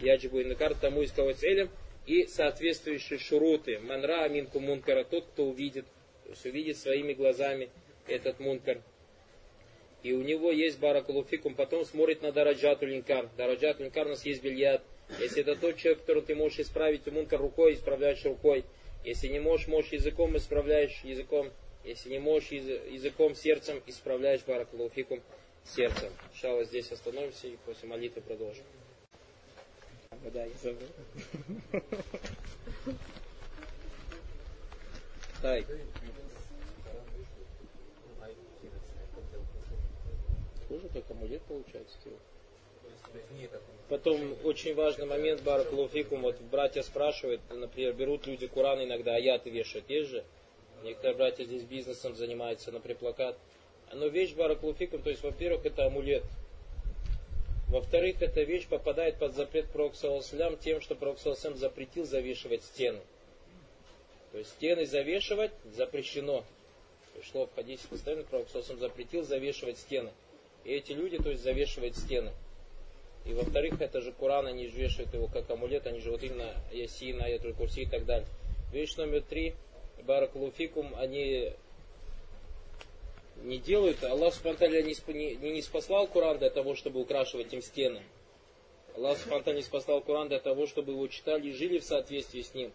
Яджибу 0.00 0.42
инкар 0.42 0.74
тому, 0.74 1.02
из 1.02 1.12
кого 1.12 1.30
есть 1.30 1.44
илм. 1.44 1.70
И 2.06 2.26
соответствующие 2.26 3.20
шуруты. 3.20 3.78
Манра 3.78 4.24
аминку 4.24 4.58
мункара, 4.58 5.04
тот, 5.04 5.26
кто 5.26 5.44
увидит, 5.44 5.84
то 6.24 6.30
есть 6.30 6.44
увидит 6.44 6.76
своими 6.78 7.12
глазами 7.12 7.70
этот 8.06 8.40
мункар 8.40 8.82
и 10.02 10.12
у 10.12 10.22
него 10.22 10.50
есть 10.50 10.80
баракалуфикум, 10.80 11.54
потом 11.54 11.84
смотрит 11.84 12.22
на 12.22 12.32
дараджату 12.32 12.86
линкар. 12.86 13.28
Дараджату 13.36 13.84
линкар 13.84 14.06
у 14.06 14.10
нас 14.10 14.24
есть 14.26 14.42
бильярд. 14.42 14.82
Если 15.20 15.42
это 15.42 15.54
тот 15.54 15.76
человек, 15.76 16.00
который 16.00 16.22
ты 16.22 16.34
можешь 16.34 16.58
исправить 16.58 17.06
мункар 17.06 17.40
рукой, 17.40 17.74
исправляешь 17.74 18.24
рукой. 18.24 18.64
Если 19.04 19.28
не 19.28 19.38
можешь, 19.38 19.68
можешь 19.68 19.92
языком, 19.92 20.36
исправляешь 20.36 21.00
языком. 21.04 21.50
Если 21.84 22.10
не 22.10 22.18
можешь 22.18 22.50
языком, 22.50 23.34
сердцем, 23.34 23.80
исправляешь 23.86 24.42
баракалуфикум 24.42 25.20
сердцем. 25.64 26.12
Шала 26.34 26.64
здесь 26.64 26.90
остановимся 26.90 27.46
и 27.46 27.56
после 27.64 27.88
молитвы 27.88 28.22
продолжим. 28.22 28.64
Да, 30.32 30.44
я 30.44 30.54
забыл. 30.62 30.88
Так. 35.42 35.64
Тоже 40.72 40.88
как 40.88 41.10
амулет 41.10 41.42
получается 41.42 41.98
Потом 43.90 44.34
очень 44.42 44.74
важный 44.74 45.04
момент 45.04 45.42
Баракулуфикум, 45.42 46.22
вот 46.22 46.36
братья 46.50 46.80
спрашивают, 46.82 47.42
например, 47.50 47.92
берут 47.92 48.26
люди 48.26 48.46
Куран 48.46 48.82
иногда, 48.82 49.16
аяты 49.16 49.50
вешают, 49.50 49.90
есть 49.90 50.10
же? 50.10 50.24
Некоторые 50.82 51.16
братья 51.16 51.44
здесь 51.44 51.64
бизнесом 51.64 52.16
занимаются, 52.16 52.72
например, 52.72 52.96
плакат. 52.96 53.36
Но 53.92 54.06
вещь 54.06 54.32
Баракулуфикум, 54.32 55.02
то 55.02 55.10
есть, 55.10 55.22
во-первых, 55.22 55.66
это 55.66 55.84
амулет. 55.84 56.24
Во-вторых, 57.68 58.22
эта 58.22 58.42
вещь 58.42 58.66
попадает 58.66 59.18
под 59.18 59.34
запрет 59.34 59.66
Пророксаласлям 59.70 60.56
тем, 60.56 60.80
что 60.80 60.94
Пророксаласлям 60.94 61.56
запретил 61.56 62.06
завешивать 62.06 62.62
стены. 62.64 63.00
То 64.32 64.38
есть 64.38 64.50
стены 64.52 64.86
завешивать 64.86 65.52
запрещено. 65.76 66.44
Пришло 67.14 67.46
в 67.46 67.54
хадисе 67.54 67.86
постоянно, 67.88 68.24
Пророксаласлям 68.24 68.78
запретил 68.78 69.22
завешивать 69.22 69.78
стены. 69.78 70.10
И 70.64 70.72
эти 70.72 70.92
люди, 70.92 71.18
то 71.18 71.30
есть, 71.30 71.42
завешивают 71.42 71.96
стены. 71.96 72.32
И 73.24 73.32
во-вторых, 73.34 73.80
это 73.80 74.00
же 74.00 74.12
Куран, 74.12 74.46
они 74.46 74.66
же 74.66 74.76
вешают 74.76 75.14
его 75.14 75.28
как 75.28 75.48
амулет, 75.50 75.86
они 75.86 76.00
же 76.00 76.10
вот 76.10 76.22
именно 76.22 76.54
Ясин, 76.72 77.22
Аятуль 77.22 77.54
Курси 77.54 77.80
и 77.80 77.86
так 77.86 78.04
далее. 78.04 78.26
Вещь 78.72 78.96
номер 78.96 79.22
три, 79.22 79.54
Баракулуфикум, 80.04 80.94
они 80.96 81.52
не 83.42 83.58
делают, 83.58 84.02
Аллах 84.04 84.34
Субтитры 84.34 84.82
не, 84.82 84.96
не, 85.12 85.50
не 85.50 85.62
спаслал 85.62 86.06
Куран 86.06 86.38
для 86.38 86.50
того, 86.50 86.74
чтобы 86.74 87.00
украшивать 87.00 87.52
им 87.52 87.62
стены. 87.62 88.02
Аллах 88.96 89.18
Субтитры 89.18 89.54
не 89.54 89.62
спаслал 89.62 90.00
Куран 90.00 90.28
для 90.28 90.38
того, 90.38 90.66
чтобы 90.66 90.92
его 90.92 91.06
читали 91.06 91.48
и 91.48 91.52
жили 91.52 91.78
в 91.78 91.84
соответствии 91.84 92.42
с 92.42 92.54
ним. 92.54 92.72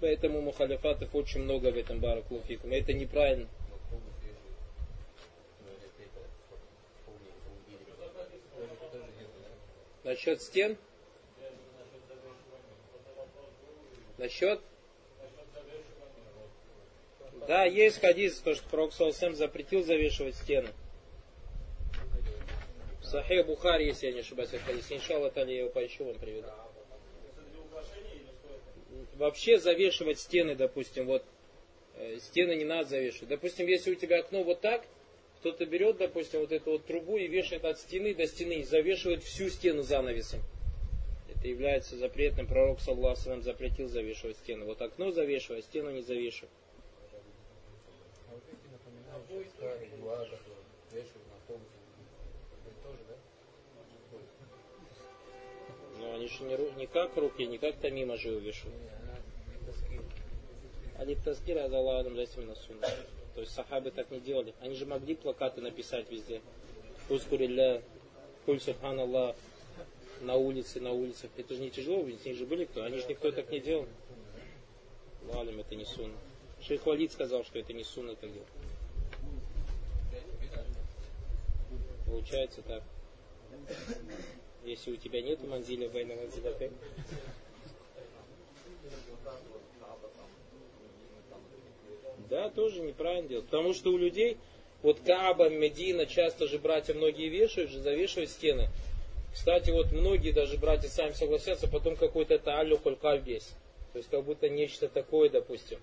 Поэтому 0.00 0.42
мухалифатов 0.42 1.14
очень 1.14 1.40
много 1.40 1.70
в 1.70 1.76
этом 1.76 2.00
Баракулуфикум. 2.00 2.72
Это 2.72 2.92
неправильно. 2.92 3.48
Насчет 10.04 10.42
стен? 10.42 10.76
Насчет? 14.18 14.60
Да, 17.48 17.64
есть 17.64 18.00
хадис, 18.00 18.38
то, 18.40 18.54
что 18.54 18.68
Пророк 18.68 18.92
Саусам 18.92 19.34
запретил 19.34 19.82
завешивать 19.82 20.36
стены. 20.36 20.68
В 23.00 23.04
Сахих 23.04 23.46
Бухари, 23.46 23.86
если 23.86 24.06
я 24.06 24.12
не 24.12 24.20
ошибаюсь, 24.20 24.50
это 24.52 24.62
хадис. 24.64 24.92
Иншалла, 24.92 25.32
я 25.34 25.42
его 25.42 25.70
поищу, 25.70 26.04
вам 26.04 26.18
приведу. 26.18 26.48
Вообще 29.16 29.58
завешивать 29.58 30.18
стены, 30.18 30.54
допустим, 30.54 31.06
вот 31.06 31.24
э, 31.94 32.18
стены 32.18 32.56
не 32.56 32.64
надо 32.64 32.90
завешивать. 32.90 33.28
Допустим, 33.28 33.66
если 33.66 33.92
у 33.92 33.94
тебя 33.94 34.20
окно 34.20 34.42
вот 34.42 34.60
так, 34.60 34.86
кто-то 35.44 35.66
берет, 35.66 35.98
допустим, 35.98 36.40
вот 36.40 36.52
эту 36.52 36.70
вот 36.70 36.86
трубу 36.86 37.18
и 37.18 37.26
вешает 37.26 37.66
от 37.66 37.78
стены 37.78 38.14
до 38.14 38.26
стены, 38.26 38.60
и 38.60 38.64
завешивает 38.64 39.22
всю 39.22 39.50
стену 39.50 39.82
занавесом. 39.82 40.40
Это 41.28 41.46
является 41.46 41.98
запретным. 41.98 42.46
Пророк, 42.46 42.80
саллаху 42.80 43.42
запретил 43.42 43.88
завешивать 43.88 44.38
стены. 44.38 44.64
Вот 44.64 44.80
окно 44.80 45.10
завешивай, 45.10 45.58
а 45.58 45.62
стену 45.62 45.90
не 45.90 46.00
завешивай. 46.00 46.48
Ну, 55.98 56.14
они 56.14 56.26
же 56.26 56.44
не, 56.44 56.78
не 56.78 56.86
как 56.86 57.14
руки, 57.18 57.44
не 57.46 57.58
как 57.58 57.76
тамима 57.76 58.16
же 58.16 58.30
вешают. 58.40 58.74
Али 60.96 61.16
таскира, 61.16 61.68
за 61.68 61.76
Аллахом, 61.76 62.16
за 62.16 62.40
на 62.40 62.54
сунна. 62.54 62.88
То 63.34 63.40
есть 63.40 63.52
сахабы 63.52 63.90
так 63.90 64.10
не 64.10 64.20
делали. 64.20 64.54
Они 64.60 64.74
же 64.74 64.86
могли 64.86 65.14
плакаты 65.14 65.60
написать 65.60 66.10
везде. 66.10 66.40
Ускурилля, 67.08 67.82
Куль 68.46 68.60
Субханаллах, 68.60 69.36
на 70.20 70.36
улице, 70.36 70.80
на 70.80 70.92
улицах. 70.92 71.30
Это 71.36 71.54
же 71.54 71.60
не 71.60 71.70
тяжело, 71.70 72.02
ведь 72.02 72.24
них 72.24 72.36
же 72.36 72.46
были 72.46 72.64
кто. 72.64 72.84
Они 72.84 72.98
же 72.98 73.06
никто 73.06 73.30
так 73.32 73.50
не 73.50 73.60
делал. 73.60 73.86
Ладно, 75.32 75.60
это 75.60 75.74
не 75.74 75.84
сунна. 75.84 76.16
Шейх 76.60 76.86
Валид 76.86 77.12
сказал, 77.12 77.44
что 77.44 77.58
это 77.58 77.72
не 77.72 77.84
сунна 77.84 78.14
так 78.14 78.32
делать. 78.32 78.48
Получается 82.06 82.62
так. 82.62 82.82
Если 84.64 84.92
у 84.92 84.96
тебя 84.96 85.20
нет 85.20 85.42
манзиля, 85.46 85.88
война 85.90 86.14
манзиля? 86.14 86.70
Да, 92.34 92.50
тоже 92.50 92.80
неправильно 92.80 93.28
делать. 93.28 93.44
Потому 93.44 93.74
что 93.74 93.92
у 93.92 93.96
людей, 93.96 94.38
вот 94.82 94.98
Каба, 95.06 95.50
Медина, 95.50 96.04
часто 96.04 96.48
же 96.48 96.58
братья 96.58 96.92
многие 96.92 97.28
вешают, 97.28 97.70
же 97.70 97.78
завешивают 97.78 98.28
стены. 98.28 98.70
Кстати, 99.32 99.70
вот 99.70 99.92
многие 99.92 100.32
даже 100.32 100.58
братья 100.58 100.88
сами 100.88 101.12
согласятся, 101.12 101.68
потом 101.68 101.94
какой-то 101.94 102.40
таалю 102.40 102.76
калькаль 102.78 103.22
есть. 103.24 103.54
То 103.92 103.98
есть 103.98 104.10
как 104.10 104.24
будто 104.24 104.48
нечто 104.48 104.88
такое, 104.88 105.30
допустим. 105.30 105.78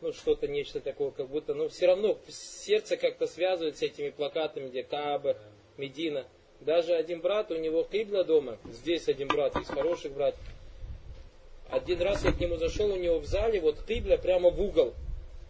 Ну, 0.00 0.14
что-то 0.14 0.48
нечто 0.48 0.80
такое, 0.80 1.10
как 1.10 1.28
будто, 1.28 1.52
но 1.52 1.68
все 1.68 1.84
равно 1.84 2.18
сердце 2.28 2.96
как-то 2.96 3.26
связывает 3.26 3.76
с 3.76 3.82
этими 3.82 4.08
плакатами, 4.08 4.70
где 4.70 4.84
Каба, 4.84 5.36
Медина. 5.76 6.24
Даже 6.60 6.94
один 6.94 7.20
брат, 7.20 7.50
у 7.50 7.56
него 7.56 7.82
кибла 7.82 8.24
дома, 8.24 8.56
здесь 8.72 9.06
один 9.08 9.28
брат, 9.28 9.54
из 9.56 9.68
хороших 9.68 10.12
братьев. 10.12 10.40
Один 11.68 12.00
раз 12.00 12.24
я 12.24 12.32
к 12.32 12.40
нему 12.40 12.56
зашел, 12.56 12.90
у 12.90 12.96
него 12.96 13.18
в 13.18 13.26
зале, 13.26 13.60
вот 13.60 13.82
кибля 13.86 14.16
прямо 14.16 14.48
в 14.48 14.58
угол. 14.62 14.94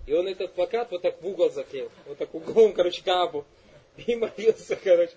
И 0.06 0.12
он 0.12 0.28
этот 0.28 0.52
плакат 0.52 0.90
вот 0.90 1.02
так 1.02 1.20
в 1.20 1.26
угол 1.26 1.50
заклеил. 1.50 1.90
Вот 2.06 2.18
так 2.18 2.34
углом, 2.34 2.72
короче, 2.72 3.02
кабу. 3.02 3.44
И 4.06 4.16
молился, 4.16 4.76
короче. 4.76 5.12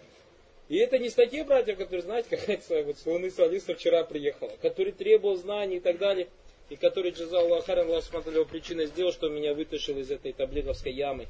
И 0.69 0.77
это 0.77 0.97
не 0.97 1.09
с 1.09 1.13
таких 1.13 1.45
братьев, 1.45 1.77
которые, 1.77 2.01
знаете, 2.01 2.29
какая-то 2.29 2.83
вот 2.83 2.97
с 2.97 3.05
Луны 3.05 3.31
Салиса 3.31 3.73
вчера 3.73 4.03
приехала, 4.03 4.51
который 4.61 4.91
требовал 4.91 5.37
знаний 5.37 5.77
и 5.77 5.79
так 5.79 5.97
далее, 5.97 6.27
и 6.69 6.75
который 6.75 7.11
Джазал 7.11 7.45
Аллах 7.45 7.67
его 7.67 8.45
причиной 8.45 8.87
сделал, 8.87 9.13
что 9.13 9.29
меня 9.29 9.53
вытащил 9.53 9.97
из 9.97 10.11
этой 10.11 10.33
таблиговской 10.33 10.91
ямы, 10.91 11.27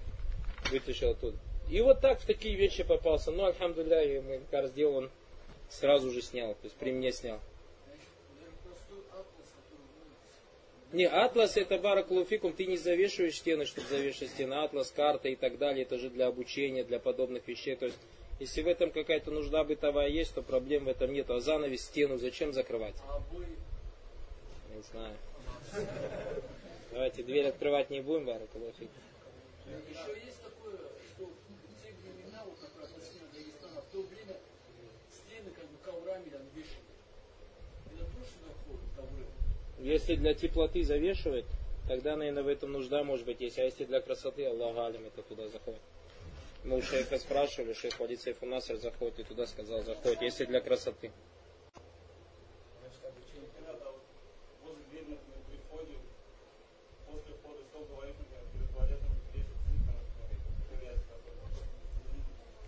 вытащил 0.71 1.11
оттуда. 1.11 1.37
И 1.69 1.79
вот 1.81 2.01
так 2.01 2.19
в 2.19 2.25
такие 2.25 2.55
вещи 2.55 2.83
попался. 2.83 3.31
Ну, 3.31 3.45
альхамдулillah, 3.45 4.17
и 4.17 4.19
мой 4.21 4.41
кар 4.49 4.67
сделал, 4.67 4.95
он 4.95 5.09
сразу 5.69 6.09
же 6.11 6.21
снял, 6.21 6.53
то 6.53 6.63
есть 6.63 6.75
при 6.75 6.91
мне 6.91 7.11
снял. 7.11 7.39
Не, 10.93 11.05
атлас 11.05 11.57
это 11.57 11.77
баракулуфикум, 11.77 12.53
ты 12.53 12.65
не 12.65 12.77
завешиваешь 12.77 13.35
стены, 13.35 13.65
чтобы 13.65 13.87
завешивать 13.89 14.31
стены. 14.31 14.53
Атлас, 14.53 14.89
карта 14.91 15.27
и 15.27 15.35
так 15.35 15.57
далее, 15.57 15.83
это 15.83 15.97
же 15.97 16.09
для 16.09 16.27
обучения, 16.27 16.83
для 16.83 16.99
подобных 16.99 17.45
вещей. 17.47 17.75
То 17.75 17.87
есть, 17.87 17.97
если 18.39 18.61
в 18.61 18.67
этом 18.67 18.91
какая-то 18.91 19.31
нужда 19.31 19.63
бытовая 19.65 20.07
есть, 20.07 20.33
то 20.33 20.41
проблем 20.41 20.85
в 20.85 20.87
этом 20.87 21.11
нет. 21.11 21.29
А 21.29 21.41
занавес, 21.41 21.81
стену 21.81 22.17
зачем 22.17 22.53
закрывать? 22.53 22.95
А 23.09 23.21
не 24.73 24.81
знаю. 24.91 25.17
Давайте 26.91 27.23
дверь 27.23 27.47
открывать 27.47 27.89
не 27.89 27.99
будем, 27.99 28.25
баракулуфикум. 28.25 28.87
Еще 29.67 30.25
есть 30.25 30.41
такое, 30.41 30.77
что 31.13 31.25
в 31.25 31.83
те 31.83 31.91
времена, 32.01 32.43
вот 32.45 32.55
как 32.59 32.71
раз 32.81 32.89
Дагестана, 33.33 33.81
в 33.81 33.91
то 33.91 34.01
время 34.03 34.37
стены 35.11 35.51
как 35.51 35.65
бы 35.65 35.77
коврами 35.83 36.29
там 36.29 36.41
вешали. 36.55 36.87
Это 37.91 38.05
тоже 38.05 38.25
сюда 38.31 38.53
входит, 38.63 38.87
ковры? 38.95 39.25
Если 39.79 40.15
для 40.15 40.33
теплоты 40.33 40.83
завешивать, 40.83 41.45
тогда, 41.87 42.15
наверное, 42.15 42.43
в 42.43 42.47
этом 42.47 42.71
нужда 42.71 43.03
может 43.03 43.25
быть 43.25 43.41
есть. 43.41 43.59
А 43.59 43.63
если 43.63 43.85
для 43.85 44.01
красоты, 44.01 44.45
Аллах 44.45 44.77
Алим, 44.77 45.05
это 45.05 45.21
туда 45.21 45.47
заходит. 45.49 45.81
Мы 46.63 46.77
у 46.77 46.81
шейха 46.81 47.17
спрашивали, 47.17 47.73
шейх 47.73 47.99
Вадид 47.99 48.21
Сейфу 48.21 48.45
Насар 48.45 48.77
заходит, 48.77 49.19
и 49.19 49.23
туда 49.23 49.45
сказал, 49.45 49.83
заходит, 49.83 50.21
если 50.21 50.45
для 50.45 50.59
красоты. 50.59 51.11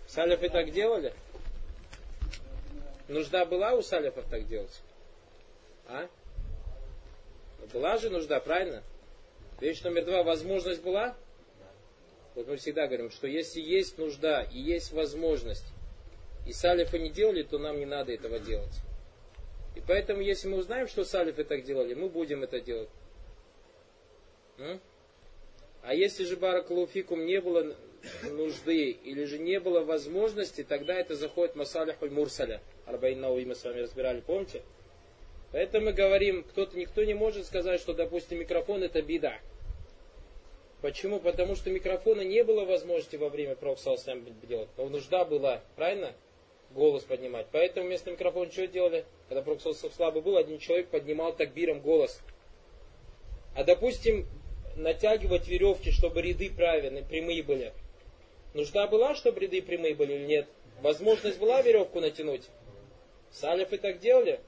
Салифы 0.07 0.49
так 0.49 0.71
делали? 0.71 1.13
Нужда 3.07 3.45
была 3.45 3.73
у 3.73 3.81
салифов 3.81 4.25
так 4.29 4.47
делать? 4.47 4.81
А? 5.87 6.07
Была 7.73 7.97
же 7.97 8.09
нужда, 8.09 8.39
правильно? 8.39 8.83
Вещь 9.59 9.81
номер 9.83 10.05
два, 10.05 10.23
возможность 10.23 10.81
была? 10.81 11.15
Вот 12.35 12.47
мы 12.47 12.57
всегда 12.57 12.87
говорим, 12.87 13.11
что 13.11 13.27
если 13.27 13.59
есть 13.59 13.97
нужда 13.97 14.43
и 14.43 14.59
есть 14.59 14.91
возможность, 14.91 15.65
и 16.47 16.53
салифы 16.53 16.97
не 16.97 17.09
делали, 17.09 17.43
то 17.43 17.57
нам 17.57 17.77
не 17.77 17.85
надо 17.85 18.13
этого 18.13 18.39
делать. 18.39 18.73
И 19.75 19.81
поэтому, 19.81 20.21
если 20.21 20.47
мы 20.47 20.57
узнаем, 20.57 20.87
что 20.87 21.03
салифы 21.03 21.43
так 21.43 21.63
делали, 21.63 21.93
мы 21.93 22.09
будем 22.09 22.43
это 22.43 22.59
делать. 22.59 22.89
А 25.81 25.93
если 25.93 26.23
же 26.25 26.37
баракалуфикум 26.37 27.25
не 27.25 27.39
было 27.39 27.75
нужды 28.23 28.91
или 28.91 29.25
же 29.25 29.37
не 29.37 29.59
было 29.59 29.81
возможности, 29.81 30.63
тогда 30.63 30.93
это 30.95 31.15
заходит 31.15 31.55
масалихуль 31.55 32.09
мурсаля. 32.09 32.61
Арбаин 32.85 33.21
Науи 33.21 33.45
мы 33.45 33.55
с 33.55 33.63
вами 33.63 33.81
разбирали, 33.81 34.21
помните? 34.21 34.63
Поэтому 35.51 35.87
мы 35.87 35.93
говорим, 35.93 36.43
кто-то, 36.43 36.77
никто 36.77 37.03
не 37.03 37.13
может 37.13 37.45
сказать, 37.45 37.81
что, 37.81 37.93
допустим, 37.93 38.39
микрофон 38.39 38.83
это 38.83 39.01
беда. 39.01 39.39
Почему? 40.81 41.19
Потому 41.19 41.55
что 41.55 41.69
микрофона 41.69 42.21
не 42.21 42.43
было 42.43 42.65
возможности 42.65 43.15
во 43.15 43.29
время 43.29 43.55
Пророка 43.55 43.95
делать. 44.47 44.69
Но 44.77 44.87
нужда 44.87 45.25
была, 45.25 45.61
правильно? 45.75 46.13
Голос 46.71 47.03
поднимать. 47.03 47.47
Поэтому 47.51 47.87
вместо 47.87 48.11
микрофона 48.11 48.51
что 48.51 48.67
делали? 48.67 49.05
Когда 49.27 49.41
Пророк 49.41 49.61
слабый 49.61 50.21
был, 50.21 50.37
один 50.37 50.59
человек 50.59 50.87
поднимал 50.87 51.33
такбиром 51.33 51.81
голос. 51.81 52.21
А 53.55 53.63
допустим, 53.63 54.27
натягивать 54.75 55.47
веревки, 55.47 55.91
чтобы 55.91 56.21
ряды 56.21 56.51
правильные, 56.51 57.03
прямые 57.03 57.43
были. 57.43 57.73
Нужда 58.53 58.87
была, 58.87 59.15
чтобы 59.15 59.41
ряды 59.41 59.61
прямые 59.61 59.95
были 59.95 60.13
или 60.13 60.25
нет? 60.25 60.47
Возможность 60.81 61.39
была 61.39 61.61
веревку 61.61 61.99
натянуть? 61.99 62.43
Салифы 63.31 63.77
так 63.77 63.99
делали? 63.99 64.39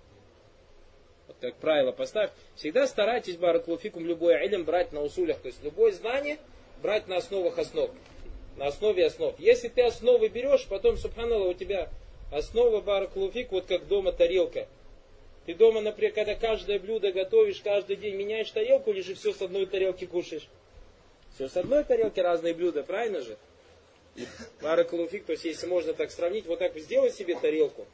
Вот 1.32 1.38
как 1.40 1.56
правило 1.62 1.94
поставь. 1.94 2.30
Всегда 2.56 2.88
старайтесь, 2.88 3.38
бараклуфикум, 3.38 4.06
любой 4.06 4.46
илм 4.48 4.66
брать 4.66 4.92
на 4.92 5.02
усулях. 5.02 5.38
То 5.40 5.48
есть 5.48 5.64
любое 5.64 5.94
знание 5.94 6.38
брать 6.82 7.08
на 7.08 7.18
основах 7.18 7.58
основ. 7.58 7.90
На 8.58 8.68
основе 8.68 9.06
основ. 9.06 9.34
Если 9.40 9.70
ты 9.70 9.82
основы 9.84 10.28
берешь, 10.28 10.68
потом, 10.68 10.98
субханалла, 10.98 11.48
у 11.48 11.54
тебя 11.54 11.90
основа 12.34 12.82
бараклуфик, 12.82 13.54
вот 13.54 13.66
как 13.66 13.88
дома 13.88 14.12
тарелка. 14.12 14.68
Ты 15.46 15.56
дома, 15.56 15.80
например, 15.80 16.12
когда 16.14 16.36
каждое 16.36 16.80
блюдо 16.80 17.14
готовишь, 17.14 17.62
каждый 17.62 17.96
день 17.96 18.16
меняешь 18.16 18.52
тарелку, 18.52 18.92
или 18.92 19.00
же 19.00 19.16
все 19.16 19.32
с 19.32 19.42
одной 19.42 19.68
тарелки 19.68 20.06
кушаешь? 20.06 20.50
Все 21.36 21.48
с 21.48 21.56
одной 21.56 21.86
тарелки 21.86 22.20
разные 22.20 22.54
блюда, 22.54 22.84
правильно 22.84 23.22
же? 23.22 23.38
Баракалуфик, 24.62 25.24
то 25.24 25.32
есть 25.32 25.46
если 25.46 25.66
можно 25.66 25.94
так 25.94 26.12
сравнить, 26.12 26.46
вот 26.46 26.60
так 26.60 26.78
сделай 26.78 27.10
себе 27.10 27.40
тарелку. 27.40 27.88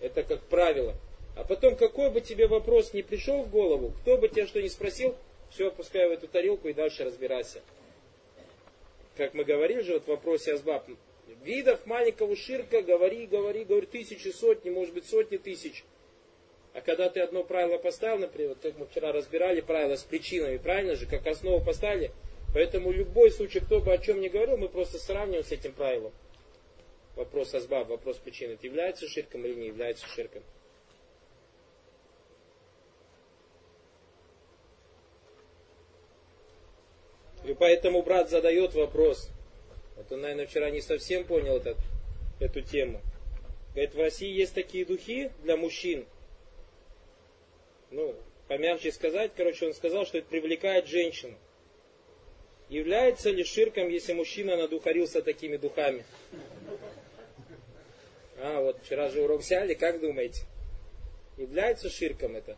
Это 0.00 0.22
как 0.22 0.40
правило. 0.42 0.94
А 1.36 1.44
потом, 1.44 1.76
какой 1.76 2.10
бы 2.10 2.20
тебе 2.20 2.48
вопрос 2.48 2.92
не 2.92 3.02
пришел 3.02 3.42
в 3.42 3.50
голову, 3.50 3.92
кто 4.00 4.16
бы 4.16 4.28
тебя 4.28 4.46
что 4.46 4.60
ни 4.60 4.68
спросил, 4.68 5.14
все 5.50 5.68
опускай 5.68 6.08
в 6.08 6.12
эту 6.12 6.26
тарелку 6.26 6.68
и 6.68 6.72
дальше 6.72 7.04
разбирайся. 7.04 7.62
Как 9.16 9.34
мы 9.34 9.44
говорили 9.44 9.82
же 9.82 9.94
вот 9.94 10.04
в 10.04 10.08
вопросе 10.08 10.54
Азбаб, 10.54 10.88
видов 11.44 11.86
маленького 11.86 12.34
ширка, 12.34 12.82
говори, 12.82 13.26
говори, 13.26 13.64
говори, 13.64 13.86
тысячи, 13.86 14.28
сотни, 14.28 14.70
может 14.70 14.94
быть 14.94 15.06
сотни 15.06 15.36
тысяч. 15.36 15.84
А 16.74 16.80
когда 16.80 17.08
ты 17.08 17.20
одно 17.20 17.44
правило 17.44 17.78
поставил, 17.78 18.18
например, 18.18 18.50
вот 18.50 18.58
как 18.60 18.76
мы 18.78 18.86
вчера 18.86 19.12
разбирали 19.12 19.60
правила 19.60 19.96
с 19.96 20.02
причинами, 20.02 20.58
правильно 20.58 20.96
же, 20.96 21.06
как 21.06 21.26
основу 21.26 21.64
поставили, 21.64 22.10
Поэтому 22.56 22.90
любой 22.90 23.30
случай, 23.30 23.60
кто 23.60 23.80
бы 23.80 23.92
о 23.92 23.98
чем 23.98 24.18
ни 24.18 24.28
говорил, 24.28 24.56
мы 24.56 24.70
просто 24.70 24.98
сравниваем 24.98 25.44
с 25.44 25.52
этим 25.52 25.72
правилом. 25.72 26.10
Вопрос 27.14 27.54
азбаб, 27.54 27.88
вопрос 27.88 28.16
причины. 28.16 28.52
Это 28.52 28.66
является 28.66 29.06
ширком 29.06 29.44
или 29.44 29.52
не 29.52 29.66
является 29.66 30.06
ширком? 30.06 30.42
И 37.46 37.54
поэтому 37.54 38.02
брат 38.02 38.28
задает 38.28 38.74
вопрос. 38.74 39.30
Вот 39.96 40.10
он, 40.10 40.22
наверное, 40.22 40.46
вчера 40.46 40.70
не 40.70 40.80
совсем 40.80 41.24
понял 41.24 41.56
этот, 41.56 41.78
эту 42.40 42.60
тему. 42.60 43.00
Говорит, 43.72 43.94
в 43.94 44.00
России 44.00 44.32
есть 44.32 44.54
такие 44.54 44.84
духи 44.84 45.30
для 45.42 45.56
мужчин. 45.56 46.06
Ну, 47.90 48.16
помягче 48.48 48.90
сказать, 48.90 49.30
короче, 49.36 49.66
он 49.66 49.74
сказал, 49.74 50.06
что 50.06 50.18
это 50.18 50.26
привлекает 50.28 50.86
женщину. 50.86 51.34
Является 52.68 53.30
ли 53.30 53.44
ширком, 53.44 53.88
если 53.90 54.12
мужчина 54.12 54.56
надухарился 54.56 55.22
такими 55.22 55.56
духами? 55.56 56.04
А, 58.38 58.60
вот 58.60 58.82
вчера 58.82 59.08
же 59.08 59.22
урок 59.22 59.42
взяли, 59.42 59.74
как 59.74 60.00
думаете? 60.00 60.42
Является 61.36 61.88
ширком 61.90 62.34
это? 62.34 62.56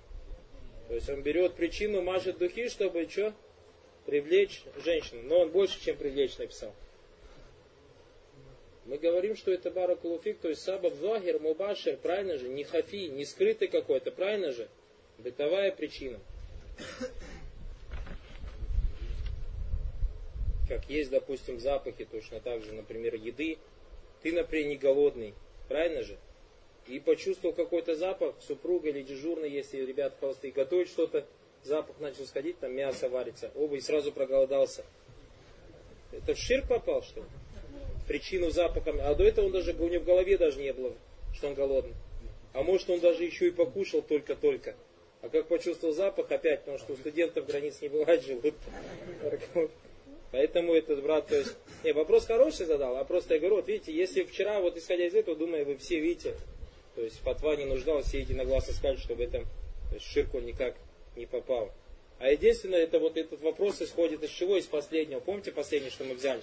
То 0.88 0.94
есть 0.94 1.10
он 1.10 1.20
берет 1.22 1.54
причину, 1.54 2.00
мажет 2.00 2.38
духи, 2.38 2.70
чтобы 2.70 3.06
что? 3.10 3.34
Привлечь 4.08 4.62
женщину. 4.82 5.20
Но 5.24 5.40
он 5.40 5.50
больше, 5.50 5.78
чем 5.84 5.98
привлечь 5.98 6.38
написал. 6.38 6.74
Мы 8.86 8.96
говорим, 8.96 9.36
что 9.36 9.52
это 9.52 9.70
баракулуфик, 9.70 10.38
то 10.38 10.48
есть 10.48 10.62
сабаб 10.62 10.94
захир, 10.94 11.38
мубашир, 11.38 11.98
правильно 11.98 12.38
же? 12.38 12.48
Не 12.48 12.64
хафи, 12.64 13.08
не 13.08 13.26
скрытый 13.26 13.68
какой-то, 13.68 14.10
правильно 14.10 14.50
же? 14.50 14.66
Бытовая 15.18 15.72
причина. 15.72 16.18
как 20.68 20.88
есть, 20.88 21.10
допустим, 21.10 21.60
запахи, 21.60 22.06
точно 22.06 22.40
так 22.40 22.64
же, 22.64 22.72
например, 22.72 23.14
еды. 23.14 23.58
Ты, 24.22 24.32
например, 24.32 24.68
не 24.68 24.76
голодный, 24.78 25.34
правильно 25.68 26.02
же? 26.02 26.16
И 26.86 26.98
почувствовал 26.98 27.54
какой-то 27.54 27.94
запах, 27.94 28.36
супруга 28.40 28.88
или 28.88 29.02
дежурный, 29.02 29.50
если 29.50 29.84
ребята 29.84 30.16
холостые 30.18 30.50
готовят 30.50 30.88
что-то, 30.88 31.26
запах 31.68 32.00
начал 32.00 32.26
сходить, 32.26 32.58
там 32.58 32.74
мясо 32.74 33.08
варится, 33.08 33.50
оба, 33.54 33.76
и 33.76 33.80
сразу 33.80 34.10
проголодался. 34.10 34.84
Это 36.10 36.34
в 36.34 36.38
ширк 36.38 36.66
попал, 36.68 37.02
что 37.02 37.20
ли? 37.20 37.26
Причину 38.08 38.50
запахом. 38.50 38.98
А 39.00 39.14
до 39.14 39.24
этого 39.24 39.46
он 39.46 39.52
даже, 39.52 39.72
у 39.74 39.88
него 39.88 40.02
в 40.02 40.06
голове 40.06 40.38
даже 40.38 40.60
не 40.60 40.72
было, 40.72 40.94
что 41.34 41.48
он 41.48 41.54
голодный. 41.54 41.94
А 42.54 42.62
может 42.62 42.88
он 42.90 43.00
даже 43.00 43.22
еще 43.24 43.48
и 43.48 43.50
покушал 43.50 44.02
только-только. 44.02 44.74
А 45.20 45.28
как 45.28 45.46
почувствовал 45.46 45.92
запах 45.92 46.30
опять, 46.30 46.60
потому 46.60 46.78
что 46.78 46.94
у 46.94 46.96
студентов 46.96 47.46
границ 47.46 47.80
не 47.82 47.88
бывает 47.88 48.22
живут. 48.26 48.54
Поэтому 50.30 50.74
этот 50.74 51.02
брат, 51.02 51.26
то 51.26 51.36
есть, 51.36 51.54
не, 51.84 51.92
вопрос 51.92 52.26
хороший 52.26 52.66
задал, 52.66 52.96
а 52.96 53.04
просто 53.04 53.34
я 53.34 53.40
говорю, 53.40 53.56
вот 53.56 53.68
видите, 53.68 53.92
если 53.92 54.24
вчера, 54.24 54.60
вот 54.60 54.76
исходя 54.76 55.06
из 55.06 55.14
этого, 55.14 55.36
думаю, 55.36 55.64
вы 55.64 55.76
все 55.76 56.00
видите, 56.00 56.34
то 56.94 57.02
есть 57.02 57.18
фатва 57.20 57.56
не 57.56 57.64
нуждал, 57.64 58.02
все 58.02 58.20
единогласно 58.20 58.74
скажут, 58.74 59.00
что 59.00 59.14
в 59.14 59.20
этом 59.20 59.44
то 59.88 59.94
есть, 59.94 60.06
ширку 60.06 60.38
никак 60.40 60.74
не 61.18 61.26
попал. 61.26 61.70
А 62.18 62.30
единственное, 62.30 62.80
это 62.80 62.98
вот 62.98 63.16
этот 63.16 63.40
вопрос 63.42 63.82
исходит 63.82 64.22
из 64.22 64.30
чего? 64.30 64.56
Из 64.56 64.66
последнего. 64.66 65.20
Помните 65.20 65.52
последнее, 65.52 65.90
что 65.90 66.04
мы 66.04 66.14
взяли? 66.14 66.42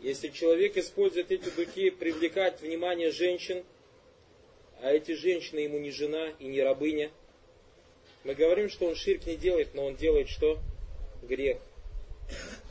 Если 0.00 0.28
человек 0.28 0.76
использует 0.76 1.30
эти 1.30 1.48
духи 1.50 1.90
привлекать 1.90 2.60
внимание 2.60 3.12
женщин, 3.12 3.64
а 4.80 4.90
эти 4.90 5.12
женщины 5.12 5.60
ему 5.60 5.78
не 5.78 5.92
жена 5.92 6.32
и 6.40 6.46
не 6.46 6.60
рабыня, 6.60 7.10
мы 8.24 8.34
говорим, 8.34 8.68
что 8.68 8.86
он 8.86 8.96
ширк 8.96 9.26
не 9.26 9.36
делает, 9.36 9.74
но 9.74 9.86
он 9.86 9.96
делает 9.96 10.28
что? 10.28 10.58
Грех 11.22 11.58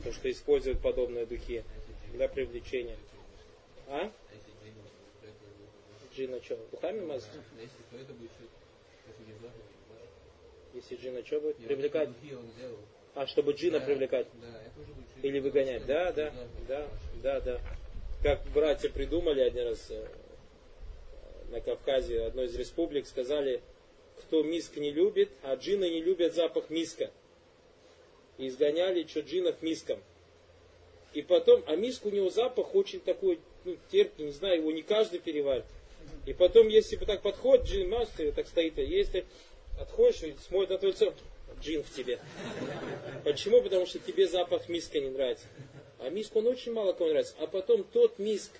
то, 0.04 0.12
что 0.12 0.30
используют 0.30 0.80
подобные 0.80 1.26
духи 1.26 1.62
для 2.12 2.28
привлечения. 2.28 2.96
А? 3.88 4.10
Джина 6.14 6.42
что, 6.42 6.56
духами 6.70 7.00
мазать? 7.00 7.30
Джина 10.80 11.24
что 11.24 11.40
будет? 11.40 11.56
Привлекать? 11.56 12.08
Он 12.08 12.14
делал. 12.22 12.78
А, 13.14 13.26
чтобы 13.26 13.52
джина 13.52 13.78
Да, 13.80 13.86
привлекать? 13.86 14.26
Да, 14.40 14.48
это 14.48 14.80
уже 14.80 14.92
будет 14.92 15.24
Или 15.24 15.38
выгонять? 15.38 15.86
Да, 15.86 16.12
да, 16.12 16.32
да, 16.66 16.88
да, 17.22 17.40
да. 17.40 17.60
Как 18.22 18.42
братья 18.54 18.88
придумали 18.88 19.40
один 19.40 19.66
раз 19.66 19.90
э, 19.90 20.06
на 21.50 21.60
Кавказе, 21.60 22.22
одной 22.22 22.46
из 22.46 22.54
республик, 22.56 23.06
сказали, 23.06 23.60
кто 24.16 24.42
миск 24.42 24.76
не 24.76 24.90
любит, 24.90 25.28
а 25.42 25.56
джины 25.56 25.90
не 25.90 26.00
любят 26.00 26.34
запах 26.34 26.70
миска. 26.70 27.10
И 28.38 28.48
изгоняли 28.48 29.06
что 29.06 29.20
джинов 29.20 29.60
миском. 29.60 30.00
И 31.12 31.20
потом, 31.20 31.62
а 31.66 31.76
миск 31.76 32.06
у 32.06 32.10
него 32.10 32.30
запах 32.30 32.74
очень 32.74 33.00
такой, 33.00 33.38
ну, 33.64 33.76
терпкий, 33.90 34.24
не 34.24 34.32
знаю, 34.32 34.58
его 34.58 34.72
не 34.72 34.82
каждый 34.82 35.20
переварит. 35.20 35.64
И 36.24 36.32
потом, 36.32 36.68
если 36.68 36.96
бы 36.96 37.04
так 37.04 37.20
подходит, 37.20 37.66
джин 37.66 37.90
мастер, 37.90 38.32
так 38.32 38.46
стоит, 38.48 38.78
а 38.78 38.82
если 38.82 39.26
отходишь 39.82 40.22
и 40.22 40.34
смотрит 40.46 40.70
на 40.70 40.78
твой 40.78 40.92
лицо, 40.92 41.12
джин 41.60 41.82
в 41.82 41.94
тебе. 41.94 42.18
Почему? 43.24 43.62
Потому 43.62 43.86
что 43.86 43.98
тебе 43.98 44.26
запах 44.26 44.68
миска 44.68 45.00
не 45.00 45.10
нравится. 45.10 45.46
А 45.98 46.10
миск, 46.10 46.34
он 46.34 46.46
очень 46.46 46.72
мало 46.72 46.92
кому 46.92 47.10
нравится. 47.10 47.34
А 47.38 47.46
потом 47.46 47.84
тот 47.84 48.18
миск, 48.18 48.50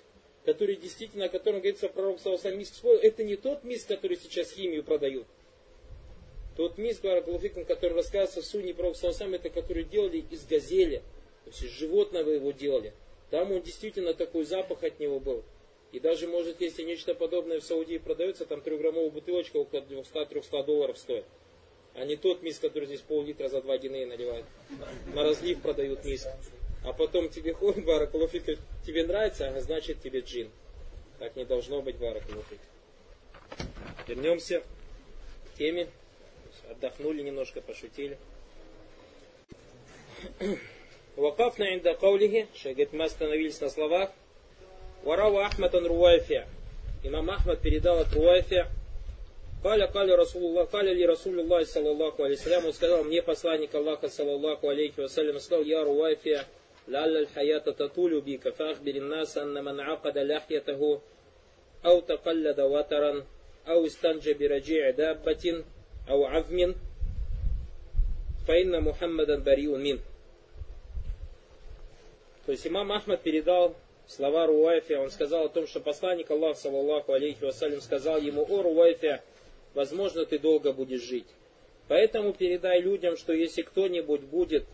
который 0.45 0.75
действительно, 0.75 1.25
о 1.25 1.29
котором 1.29 1.59
говорится 1.59 1.89
пророк 1.89 2.19
Саусам, 2.19 2.57
миск 2.57 2.75
свой, 2.75 2.97
это 2.99 3.23
не 3.23 3.35
тот 3.35 3.63
миск, 3.63 3.87
который 3.87 4.17
сейчас 4.17 4.51
химию 4.51 4.83
продают. 4.83 5.25
Тот 6.55 6.77
миск, 6.77 7.01
который 7.01 7.93
рассказывается 7.93 8.41
в 8.41 8.45
Суне 8.45 8.73
пророк 8.73 8.95
Саусам, 8.95 9.33
это 9.33 9.49
который 9.49 9.83
делали 9.83 10.23
из 10.29 10.45
газели. 10.45 11.01
То 11.43 11.49
есть 11.49 11.63
из 11.63 11.71
животного 11.71 12.29
его 12.29 12.51
делали. 12.51 12.93
Там 13.29 13.51
он 13.51 13.61
действительно 13.61 14.13
такой 14.13 14.45
запах 14.45 14.83
от 14.83 14.99
него 14.99 15.19
был. 15.19 15.43
И 15.93 15.99
даже, 15.99 16.27
может, 16.27 16.59
если 16.59 16.81
нечто 16.81 17.13
подобное 17.13 17.59
в 17.59 17.63
Саудии 17.63 17.99
продается, 17.99 18.47
там 18.47 18.61
трехграммовая 18.61 19.11
бутылочка 19.11 19.57
около 19.57 19.81
200-300 19.81 20.65
долларов 20.65 20.97
стоит. 20.97 21.23
А 21.93 22.03
не 22.03 22.15
тот 22.15 22.41
миск, 22.41 22.61
который 22.61 22.85
здесь 22.85 23.01
пол-литра 23.01 23.47
за 23.47 23.61
2 23.61 23.77
гинея 23.77 24.07
наливают. 24.07 24.47
На 25.13 25.23
разлив 25.23 25.61
продают 25.61 26.03
миск. 26.03 26.27
А 26.83 26.93
потом 26.93 27.29
тебе 27.29 27.53
ходит 27.53 27.85
баракулуфик, 27.85 28.57
тебе 28.83 29.05
нравится, 29.05 29.47
а 29.47 29.61
значит 29.61 30.01
тебе 30.01 30.21
джин. 30.21 30.49
Так 31.19 31.35
не 31.35 31.45
должно 31.45 31.83
быть 31.83 31.97
баракулуфик. 31.97 32.59
Вернемся 34.07 34.61
к 34.61 35.57
теме. 35.59 35.87
Отдохнули 36.71 37.21
немножко, 37.21 37.61
пошутили. 37.61 38.17
Вакафна 41.15 41.75
инда 41.75 41.93
каулихи, 41.93 42.47
что 42.55 42.69
говорит, 42.69 42.93
мы 42.93 43.03
остановились 43.03 43.61
на 43.61 43.69
словах. 43.69 44.11
Варава 45.04 45.46
Ахматан 45.46 45.86
Руайфи. 45.86 46.44
Имам 47.02 47.30
Ахмад 47.30 47.60
передал 47.60 47.98
от 47.98 48.12
Руайфи. 48.12 48.66
Каля, 49.62 49.88
каля 49.88 50.16
Расулуллах, 50.16 50.70
каля 50.70 50.92
ли 50.92 51.04
Расулуллах, 51.04 51.66
саллаллаху 51.66 52.22
алейсалям, 52.22 52.66
он 52.66 52.72
сказал, 52.72 53.02
мне 53.02 53.22
посланник 53.22 53.74
Аллаха, 53.74 54.08
саллаллаху 54.08 54.68
алейхи 54.68 55.00
вассалям, 55.00 55.40
сказал, 55.40 55.64
я 55.64 55.82
Руайфи, 55.82 56.42
لعل 56.88 57.16
الحياة 57.16 57.58
تطول 57.58 58.20
بك 58.20 58.48
فأخبر 58.48 58.90
الناس 58.90 59.38
أن 59.38 59.64
من 59.64 59.80
عقد 59.80 60.18
لحيته 60.18 61.00
أو 61.86 62.00
تقلد 62.00 62.60
وترا 62.60 63.24
أو 63.68 63.86
استنجى 63.86 64.34
برجيع 64.34 64.90
دابة 64.90 65.64
أو 66.08 66.24
عظم 66.24 66.74
فإن 68.46 68.80
محمدا 68.80 69.36
بريء 69.38 69.76
منه 69.76 70.00
То 72.46 72.52
есть 72.52 72.66
имам 72.66 72.90
Ахмад 72.92 73.20
передал 73.22 73.76
слова 74.07 74.47
Руайфи, 74.47 74.93
он 74.93 75.09
сказал 75.11 75.45
о 75.45 75.49
том, 75.49 75.67
что 75.67 75.79
посланник 75.79 76.29
Аллаха, 76.31 76.59
саллаллаху 76.59 77.13
алейхи 77.13 77.43
вассалям, 77.43 77.81
сказал 77.81 78.19
ему, 78.19 78.45
о 78.47 78.61
Руайфи, 78.61 79.21
возможно, 79.73 80.25
ты 80.25 80.39
долго 80.39 80.73
будешь 80.73 81.03
жить. 81.03 81.27
Поэтому 81.87 82.33
передай 82.33 82.81
людям, 82.81 83.17
что 83.17 83.33
если 83.33 83.61
кто-нибудь 83.61 84.21
будет 84.21 84.65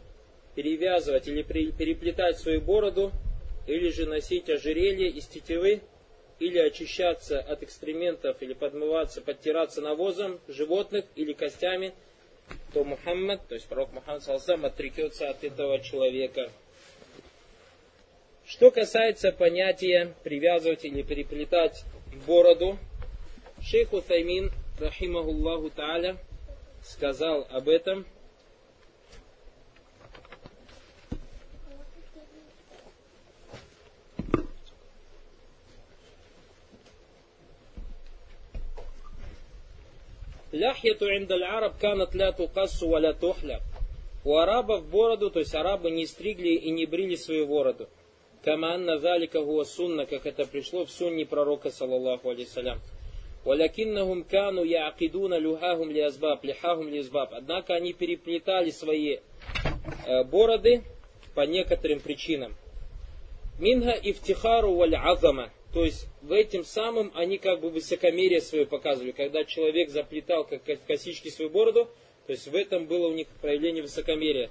перевязывать 0.55 1.27
или 1.27 1.41
переплетать 1.43 2.37
свою 2.37 2.61
бороду, 2.61 3.11
или 3.67 3.89
же 3.89 4.05
носить 4.05 4.49
ожерелье 4.49 5.09
из 5.09 5.25
тетивы, 5.27 5.81
или 6.39 6.57
очищаться 6.57 7.39
от 7.39 7.63
экстрементов, 7.63 8.41
или 8.41 8.53
подмываться, 8.53 9.21
подтираться 9.21 9.81
навозом 9.81 10.39
животных 10.47 11.05
или 11.15 11.33
костями, 11.33 11.93
то 12.73 12.83
Мухаммад, 12.83 13.47
то 13.47 13.55
есть 13.55 13.67
пророк 13.67 13.91
Мухаммад 13.93 14.23
Салсам, 14.23 14.65
отрекется 14.65 15.29
от 15.29 15.43
этого 15.43 15.79
человека. 15.79 16.49
Что 18.49 18.71
касается 18.71 19.31
понятия 19.31 20.15
привязывать 20.23 20.83
или 20.83 21.03
переплетать 21.03 21.85
бороду, 22.25 22.79
шейх 23.61 23.93
Утаймин, 23.93 24.51
рахимахуллаху 24.79 25.69
та'аля, 25.69 26.17
сказал 26.81 27.45
об 27.51 27.69
этом. 27.69 28.07
Ляхьяту 40.51 41.05
индаль 41.15 41.43
араб 41.43 41.77
канат 41.77 42.15
ля 42.15 42.31
тукассу 42.31 42.89
ва 42.89 42.97
ля 42.97 43.13
тухля. 43.13 43.61
У 44.25 44.37
арабов 44.37 44.87
бороду, 44.89 45.29
то 45.29 45.37
есть 45.37 45.53
арабы 45.53 45.91
не 45.91 46.07
стригли 46.07 46.55
и 46.55 46.71
не 46.71 46.87
брили 46.87 47.15
свою 47.15 47.45
бороду. 47.45 47.87
Каманна 48.43 48.99
залика 48.99 49.41
гуа 49.41 49.65
сунна, 49.65 50.05
как 50.05 50.25
это 50.25 50.45
пришло 50.45 50.85
в 50.85 50.91
сунне 50.91 51.25
пророка, 51.25 51.71
саллаллаху 51.71 52.29
алейсалям. 52.29 52.79
Валякиннахум 53.43 54.23
кану 54.23 54.63
яакидуна 54.63 55.37
люхахум 55.37 55.91
лиазбаб, 55.91 56.43
лихахум 56.43 56.89
лиазбаб. 56.89 57.33
Однако 57.33 57.73
они 57.73 57.93
переплетали 57.93 58.69
свои 58.69 59.17
э, 60.05 60.23
бороды 60.23 60.83
по 61.35 61.41
некоторым 61.41 61.99
причинам. 61.99 62.55
Минга 63.59 63.91
ифтихару 63.91 64.73
валь 64.75 64.95
азама. 64.95 65.51
То 65.73 65.83
есть 65.85 66.07
в 66.21 66.31
этим 66.31 66.63
самым 66.63 67.11
они 67.15 67.37
как 67.37 67.59
бы 67.59 67.69
высокомерие 67.69 68.41
свое 68.41 68.65
показывали. 68.65 69.11
Когда 69.11 69.43
человек 69.43 69.89
заплетал 69.89 70.45
как 70.45 70.63
в 70.65 70.85
косички 70.87 71.29
свою 71.29 71.49
бороду, 71.49 71.89
то 72.25 72.33
есть 72.33 72.47
в 72.47 72.55
этом 72.55 72.85
было 72.85 73.07
у 73.07 73.13
них 73.13 73.27
проявление 73.41 73.83
высокомерия. 73.83 74.49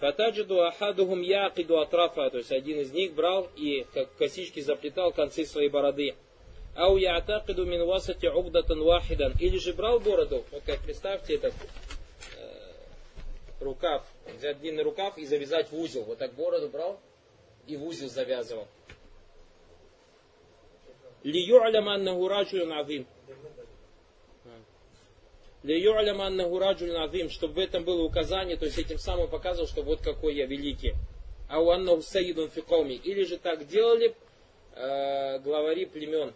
Фатаджиду 0.00 0.62
ахадухум 0.62 1.20
якиду 1.20 1.78
атрафа, 1.78 2.30
то 2.30 2.38
есть 2.38 2.50
один 2.52 2.80
из 2.80 2.90
них 2.90 3.12
брал 3.14 3.48
и 3.54 3.86
как 3.92 4.14
косички 4.16 4.60
заплетал 4.60 5.12
концы 5.12 5.44
своей 5.44 5.68
бороды. 5.68 6.14
Ау 6.74 6.96
яатакиду 6.96 7.66
мин 7.66 7.84
васати 7.84 8.26
угдатан 8.26 8.82
вахидан. 8.82 9.34
Или 9.38 9.58
же 9.58 9.74
брал 9.74 10.00
бороду, 10.00 10.42
вот 10.52 10.62
как 10.64 10.80
представьте 10.80 11.34
этот 11.34 11.52
э, 11.52 12.72
рукав, 13.60 14.06
взять 14.38 14.58
длинный 14.60 14.84
рукав 14.84 15.18
и 15.18 15.26
завязать 15.26 15.70
в 15.70 15.78
узел. 15.78 16.04
Вот 16.04 16.16
так 16.16 16.32
бороду 16.34 16.70
брал 16.70 16.98
и 17.66 17.76
в 17.76 17.84
узел 17.84 18.08
завязывал. 18.08 18.66
Лию 21.22 21.60
аляманнаху 21.62 22.26
раджулю 22.26 22.64
назим 22.64 23.06
чтобы 25.62 27.54
в 27.54 27.58
этом 27.58 27.84
было 27.84 28.02
указание, 28.02 28.56
то 28.56 28.64
есть 28.64 28.78
этим 28.78 28.98
самым 28.98 29.28
показывал, 29.28 29.68
что 29.68 29.82
вот 29.82 30.00
какой 30.00 30.34
я 30.34 30.46
великий. 30.46 30.94
А 31.48 31.60
у 31.60 31.70
Аннаху 31.70 32.02
Саидун. 32.02 32.48
Или 32.48 33.24
же 33.24 33.36
так 33.36 33.66
делали 33.66 34.14
э, 34.74 35.38
главари 35.40 35.84
племен. 35.84 36.32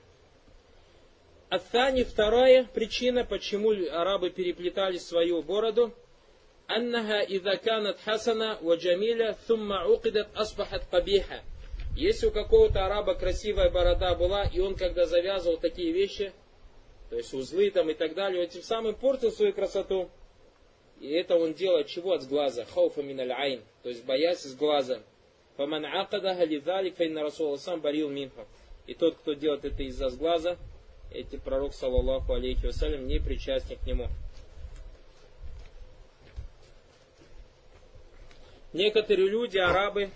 Аттани, 1.48 2.02
вторая 2.02 2.64
причина, 2.64 3.24
почему 3.24 3.70
арабы 3.70 4.30
переплетали 4.30 4.98
свою 4.98 5.42
бороду. 5.42 5.94
Аннаха 6.66 7.20
идha 7.20 7.56
канат 7.56 8.00
хасана 8.04 8.58
ва 8.60 8.76
джамиля 8.76 9.36
thumma 9.46 9.86
уqидат 9.86 10.28
асбахат 10.34 10.86
кабиха. 10.90 11.42
Если 11.96 12.26
у 12.26 12.30
какого-то 12.30 12.86
араба 12.86 13.14
красивая 13.14 13.70
борода 13.70 14.14
была, 14.16 14.44
и 14.44 14.58
он 14.60 14.74
когда 14.74 15.06
завязывал 15.06 15.58
такие 15.58 15.92
вещи, 15.92 16.32
то 17.10 17.16
есть 17.16 17.32
узлы 17.34 17.70
там 17.70 17.90
и 17.90 17.94
так 17.94 18.14
далее, 18.14 18.46
тем 18.46 18.62
самым 18.62 18.94
портил 18.94 19.30
свою 19.30 19.52
красоту. 19.52 20.10
И 21.00 21.10
это 21.10 21.36
он 21.36 21.54
делает 21.54 21.88
чего? 21.88 22.12
От 22.12 22.26
глаза. 22.26 22.64
Хауфа 22.64 23.02
миналь 23.02 23.32
айн. 23.32 23.60
То 23.82 23.88
есть 23.90 24.04
боясь 24.04 24.46
из 24.46 24.54
глаза. 24.54 25.00
Фаман 25.56 25.84
акадаха 25.84 26.44
лидалик 26.44 26.96
фейна 26.96 27.22
расул 27.22 27.56
сам 27.58 27.80
барил 27.80 28.08
минха. 28.08 28.46
И 28.86 28.94
тот, 28.94 29.16
кто 29.16 29.34
делает 29.34 29.64
это 29.64 29.82
из-за 29.82 30.10
глаза, 30.10 30.56
эти 31.12 31.36
пророк, 31.36 31.74
саллаллаху 31.74 32.32
алейхи 32.32 32.66
вассалям, 32.66 33.06
не 33.06 33.18
причастен 33.18 33.76
к 33.76 33.86
нему. 33.86 34.08
Некоторые 38.72 39.28
люди, 39.28 39.56
арабы, 39.56 40.10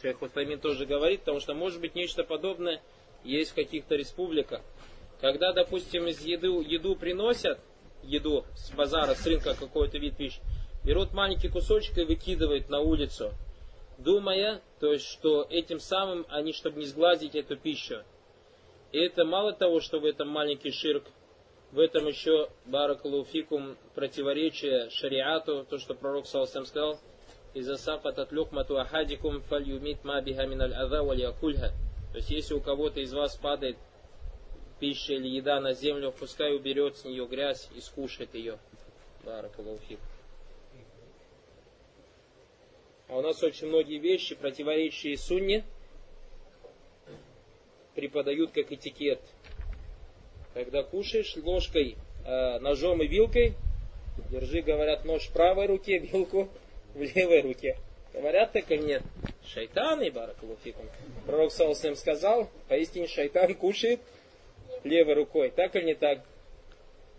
Шейх 0.00 0.20
Утамин 0.20 0.58
тоже 0.58 0.84
говорит, 0.84 1.20
потому 1.20 1.38
что 1.38 1.54
может 1.54 1.80
быть 1.80 1.94
нечто 1.94 2.24
подобное 2.24 2.80
есть 3.22 3.52
в 3.52 3.54
каких-то 3.54 3.94
республиках. 3.94 4.60
Когда, 5.22 5.52
допустим, 5.52 6.08
из 6.08 6.20
еды, 6.20 6.48
еду 6.48 6.96
приносят, 6.96 7.60
еду 8.02 8.44
с 8.56 8.72
базара, 8.72 9.14
с 9.14 9.24
рынка 9.24 9.54
какой-то 9.54 9.96
вид 9.96 10.16
пищи, 10.16 10.40
берут 10.84 11.12
маленький 11.12 11.48
кусочек 11.48 11.96
и 11.96 12.04
выкидывают 12.04 12.68
на 12.68 12.80
улицу, 12.80 13.30
думая, 13.98 14.60
то 14.80 14.92
есть, 14.92 15.06
что 15.06 15.46
этим 15.48 15.78
самым 15.78 16.26
они, 16.28 16.52
чтобы 16.52 16.80
не 16.80 16.86
сглазить 16.86 17.36
эту 17.36 17.56
пищу. 17.56 18.02
И 18.90 18.98
это 18.98 19.24
мало 19.24 19.52
того, 19.52 19.80
что 19.80 20.00
в 20.00 20.04
этом 20.04 20.28
маленький 20.28 20.72
ширк, 20.72 21.04
В 21.70 21.78
этом 21.78 22.06
еще 22.06 22.50
баракалуфикум 22.66 23.78
противоречие 23.94 24.90
шариату, 24.90 25.64
то, 25.70 25.78
что 25.78 25.94
пророк 25.94 26.26
Саласам 26.26 26.66
сказал, 26.66 26.98
«Иза 27.54 27.76
сафатат 27.76 28.30
люхмату 28.30 28.78
ахадикум 28.78 29.40
фаль 29.42 29.70
юмит 29.70 30.04
ма 30.04 30.20
биха 30.20 30.42
ада 30.42 31.02
валякульха». 31.02 31.72
То 32.12 32.18
есть, 32.18 32.30
если 32.30 32.52
у 32.52 32.60
кого-то 32.60 33.00
из 33.00 33.14
вас 33.14 33.36
падает 33.36 33.78
пища 34.82 35.12
или 35.12 35.28
еда 35.28 35.60
на 35.60 35.74
землю, 35.74 36.12
пускай 36.12 36.52
уберет 36.56 36.96
с 36.96 37.04
нее 37.04 37.24
грязь 37.26 37.68
и 37.76 37.80
скушает 37.80 38.34
ее. 38.34 38.58
Баракалуфик. 39.24 40.00
А 43.06 43.18
у 43.18 43.22
нас 43.22 43.40
очень 43.44 43.68
многие 43.68 43.98
вещи, 43.98 44.34
противоречащие 44.34 45.16
сунне, 45.16 45.64
преподают 47.94 48.50
как 48.50 48.72
этикет– 48.72 49.20
когда 50.54 50.82
кушаешь 50.82 51.34
ложкой, 51.36 51.96
э, 52.26 52.58
ножом 52.58 53.02
и 53.02 53.06
вилкой, 53.06 53.54
держи, 54.30 54.60
говорят, 54.60 55.04
нож 55.04 55.26
в 55.28 55.32
правой 55.32 55.66
руке, 55.66 55.98
вилку 56.12 56.48
в 56.94 57.00
левой 57.00 57.40
руке. 57.40 57.76
Говорят 58.12 58.52
так 58.52 58.70
или 58.70 58.82
нет? 58.82 59.02
Шайтан 59.46 60.02
и 60.02 60.10
баракалуфикум. 60.10 60.86
Пророк 61.26 61.52
Саусам 61.52 61.96
сказал, 61.96 62.50
поистине 62.68 63.06
шайтан 63.06 63.54
кушает 63.54 64.00
левой 64.84 65.14
рукой. 65.14 65.50
Так 65.50 65.76
или 65.76 65.86
не 65.86 65.94
так? 65.94 66.20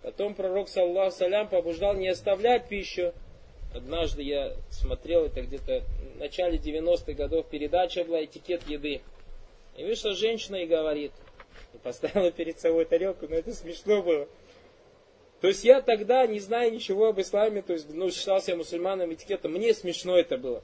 Потом 0.02 0.36
пророк, 0.36 0.67
саллаху 0.67 1.15
салям, 1.15 1.47
побуждал 1.47 1.95
не 1.95 2.10
оставлять 2.10 2.67
пищу. 2.67 3.13
Однажды 3.73 4.21
я 4.21 4.54
смотрел, 4.69 5.26
это 5.26 5.41
где-то 5.41 5.84
в 6.15 6.19
начале 6.19 6.58
90-х 6.58 7.13
годов 7.13 7.47
передача 7.47 8.04
была 8.04 8.23
«Этикет 8.23 8.67
еды». 8.67 9.02
И 9.78 9.84
вышла 9.84 10.13
женщина 10.13 10.58
и 10.58 10.67
говорит, 10.67 11.12
и 11.73 11.78
поставила 11.78 12.32
перед 12.32 12.60
собой 12.60 12.86
тарелку, 12.86 13.28
но 13.28 13.36
это 13.36 13.54
смешно 13.54 14.04
было. 14.04 14.28
То 15.41 15.47
есть 15.47 15.63
я 15.63 15.82
тогда, 15.82 16.26
не 16.28 16.39
зная 16.39 16.69
ничего 16.69 17.08
об 17.08 17.19
исламе, 17.19 17.62
то 17.62 17.73
есть 17.73 17.89
ну, 17.93 18.12
считался 18.12 18.56
мусульманом 18.56 19.13
этикетом, 19.13 19.54
мне 19.54 19.73
смешно 19.73 20.17
это 20.17 20.38
было. 20.38 20.63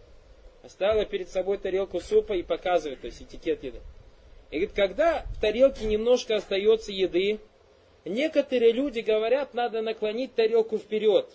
Оставила 0.63 1.05
перед 1.05 1.29
собой 1.29 1.57
тарелку 1.57 1.99
супа 1.99 2.33
и 2.33 2.43
показывает, 2.43 3.01
то 3.01 3.07
есть 3.07 3.21
этикет 3.21 3.63
еды. 3.63 3.79
И 4.51 4.57
говорит, 4.57 4.75
когда 4.75 5.25
в 5.35 5.41
тарелке 5.41 5.85
немножко 5.85 6.35
остается 6.35 6.91
еды, 6.91 7.39
некоторые 8.05 8.71
люди 8.71 8.99
говорят, 8.99 9.53
надо 9.53 9.81
наклонить 9.81 10.33
тарелку 10.33 10.77
вперед. 10.77 11.29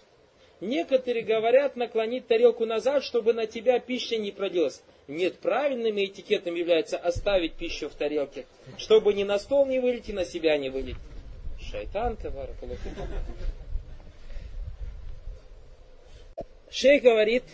Некоторые 0.61 1.25
говорят 1.25 1.77
наклонить 1.77 2.27
тарелку 2.27 2.65
назад, 2.65 3.05
чтобы 3.05 3.33
на 3.33 3.47
тебя 3.47 3.79
пища 3.79 4.17
не 4.17 4.33
пролилась. 4.33 4.83
Нет, 5.07 5.39
правильным 5.39 6.03
этикетом 6.03 6.55
является 6.55 6.97
оставить 6.97 7.55
пищу 7.55 7.89
в 7.89 7.95
тарелке, 7.95 8.47
чтобы 8.79 9.13
ни 9.13 9.25
на 9.25 9.39
стол 9.39 9.67
не 9.67 9.79
вылить, 9.79 10.09
и 10.09 10.13
на 10.13 10.25
себя 10.25 10.57
не 10.57 10.71
вылить. 10.71 10.97
Шайтан, 11.61 12.17
каваракалуф. 12.17 12.79
Шейх 16.71 17.03
говорит, 17.03 17.45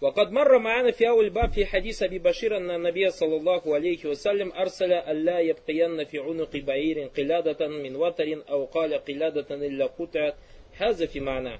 وقد 0.00 0.32
مر 0.32 0.58
معنا 0.58 0.90
في 0.90 1.08
أول 1.08 1.30
باب 1.30 1.52
في 1.52 1.66
حديث 1.66 2.02
أبي 2.02 2.18
بشير 2.18 2.56
أن 2.56 2.70
النبي 2.70 3.10
صلى 3.10 3.36
الله 3.36 3.74
عليه 3.74 4.06
وسلم 4.06 4.52
أرسل 4.52 4.92
ألا 4.92 5.38
يبقين 5.38 6.04
في 6.04 6.18
عنق 6.18 6.56
بعير 6.56 7.10
قلادة 7.16 7.68
من 7.68 7.96
وتر 7.96 8.42
أو 8.50 8.64
قال 8.64 8.94
قلادة 8.94 9.54
إلا 9.54 9.86
قطعت 9.86 10.34
هذا 10.72 11.06
في 11.06 11.20
معنى 11.20 11.58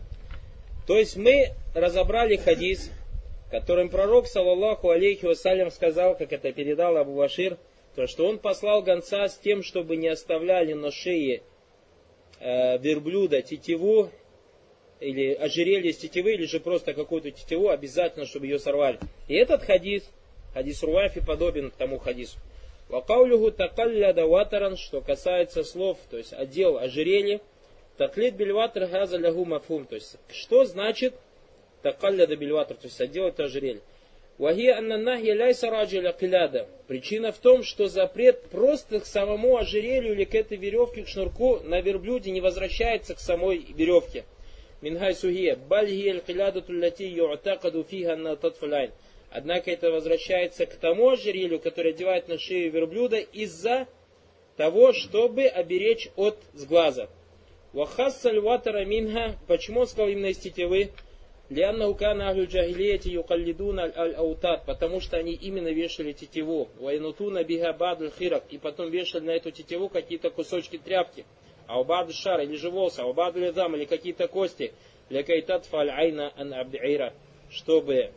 То 0.87 0.99
есть 0.99 1.17
мы 1.17 1.49
разобрали 1.75 2.37
хадис, 2.37 2.91
которым 3.51 3.89
пророк, 3.89 4.27
саллаллаху 4.27 4.91
алейхи 4.91 5.25
вассалям, 5.25 5.71
сказал, 5.71 6.15
как 6.15 6.33
это 6.35 6.53
передал 6.53 6.99
Абу 6.99 7.15
Башир, 7.17 7.57
то, 7.95 8.07
что 8.07 8.27
он 8.27 8.39
послал 8.39 8.83
гонца 8.83 9.29
с 9.29 9.39
тем, 9.39 9.63
чтобы 9.63 9.97
не 9.97 10.09
оставляли 10.09 10.75
на 10.75 10.91
шее 10.91 11.43
э, 12.41 12.77
верблюда 12.79 13.41
тетиву, 13.41 14.11
или 15.00 15.34
ожерелье 15.34 15.94
с 15.94 15.98
тетивы, 15.98 16.34
или 16.34 16.46
же 16.46 16.60
просто 16.60 16.94
какую-то 16.94 17.32
тетиву, 17.32 17.70
обязательно, 17.70 18.26
чтобы 18.26 18.48
ее 18.48 18.60
сорвали. 18.60 19.00
И 19.28 19.36
этот 19.36 19.64
хадис, 19.64 20.04
хадис 20.54 20.84
Руафи, 20.84 21.22
подобен 21.26 21.72
тому 21.78 22.00
хадису. 22.00 22.38
Вакаулюху 22.90 23.52
такалляда 23.52 24.26
ватаран, 24.26 24.76
что 24.76 25.02
касается 25.02 25.64
слов, 25.64 25.98
то 26.10 26.18
есть 26.18 26.34
отдел 26.34 26.78
ожерелья, 26.78 27.40
таклит 27.98 28.36
бельватр 28.36 28.88
газа 28.88 29.18
лягу 29.18 29.46
мафум, 29.46 29.86
то 29.86 29.96
есть 29.96 30.18
что 30.32 30.66
значит 30.66 31.14
такалляда 31.84 32.36
бельватр, 32.36 32.76
то 32.76 32.88
есть 32.88 33.00
отделать 33.00 33.40
ожерелье. 33.40 33.82
Вахия 34.40 34.78
аннанахья 34.78 35.34
ляйса 35.34 35.70
раджиля 35.70 36.14
киляда. 36.14 36.66
Причина 36.88 37.34
в 37.34 37.38
том, 37.40 37.62
что 37.62 37.90
запрет 37.90 38.44
просто 38.44 39.02
к 39.02 39.06
самому 39.06 39.58
ожерелью 39.58 40.14
или 40.14 40.24
к 40.24 40.34
этой 40.34 40.58
веревке, 40.58 41.04
к 41.04 41.10
шнурку 41.10 41.60
на 41.60 41.82
верблюде 41.82 42.32
не 42.32 42.40
возвращается 42.40 43.16
к 43.16 43.20
самой 43.20 43.58
веревке. 43.58 44.24
Минхай 44.82 45.14
сухия. 45.14 45.56
Бальхия 45.56 46.20
киляда 46.20 46.62
тулляти 46.62 47.04
юатакаду 47.04 47.84
фига 47.84 48.16
на 48.16 48.36
татфалайн. 48.36 48.92
Однако 49.32 49.72
это 49.72 49.92
возвращается 49.92 50.66
к 50.66 50.76
тому 50.76 51.10
ожерелью, 51.10 51.60
которое 51.60 51.92
одевает 51.92 52.28
на 52.28 52.40
шею 52.40 52.72
верблюда 52.72 53.18
из-за 53.18 53.88
того, 54.58 54.94
чтобы 54.94 55.44
оберечь 55.44 56.10
от 56.16 56.38
сглаза. 56.54 57.10
Вахассаль 57.74 58.40
ватара 58.40 58.86
минха. 58.86 59.36
Почему 59.48 59.82
он 59.82 59.88
сказал 59.88 60.10
именно 60.10 60.28
из 60.28 60.38
тетивы? 60.38 60.90
Лианна 61.50 61.88
укана 61.90 62.30
ахлю 62.30 62.46
джахилияти 62.46 63.10
юкаллидуна 63.10 63.92
аль-аутат, 63.96 64.66
потому 64.66 65.02
что 65.02 65.18
они 65.18 65.34
именно 65.34 65.70
вешали 65.70 66.14
тетиву. 66.14 66.70
Вайнутуна 66.80 67.44
биха 67.44 67.74
бадль 67.74 68.12
хирак, 68.18 68.44
и 68.52 68.58
потом 68.58 68.92
вешали 68.92 69.26
на 69.26 69.32
эту 69.32 69.52
тетиву 69.52 69.90
какие-то 69.90 70.30
кусочки 70.30 70.78
тряпки. 70.78 71.26
А 71.70 71.80
у 71.80 71.84
бадль 71.84 72.14
шара, 72.14 72.44
или 72.44 72.56
же 72.56 72.72
волоса, 72.72 73.04
а 73.04 73.06
у 73.06 73.14
бадль 73.14 73.46
ледам, 73.46 73.76
или 73.76 73.86
какие-то 73.86 74.28
кости. 74.28 74.74
Лякайтат 75.12 75.68
фаль 75.68 75.92
айна 75.92 76.34
ан 76.36 76.52
абдиира, 76.52 77.14
чтобы 77.52 78.10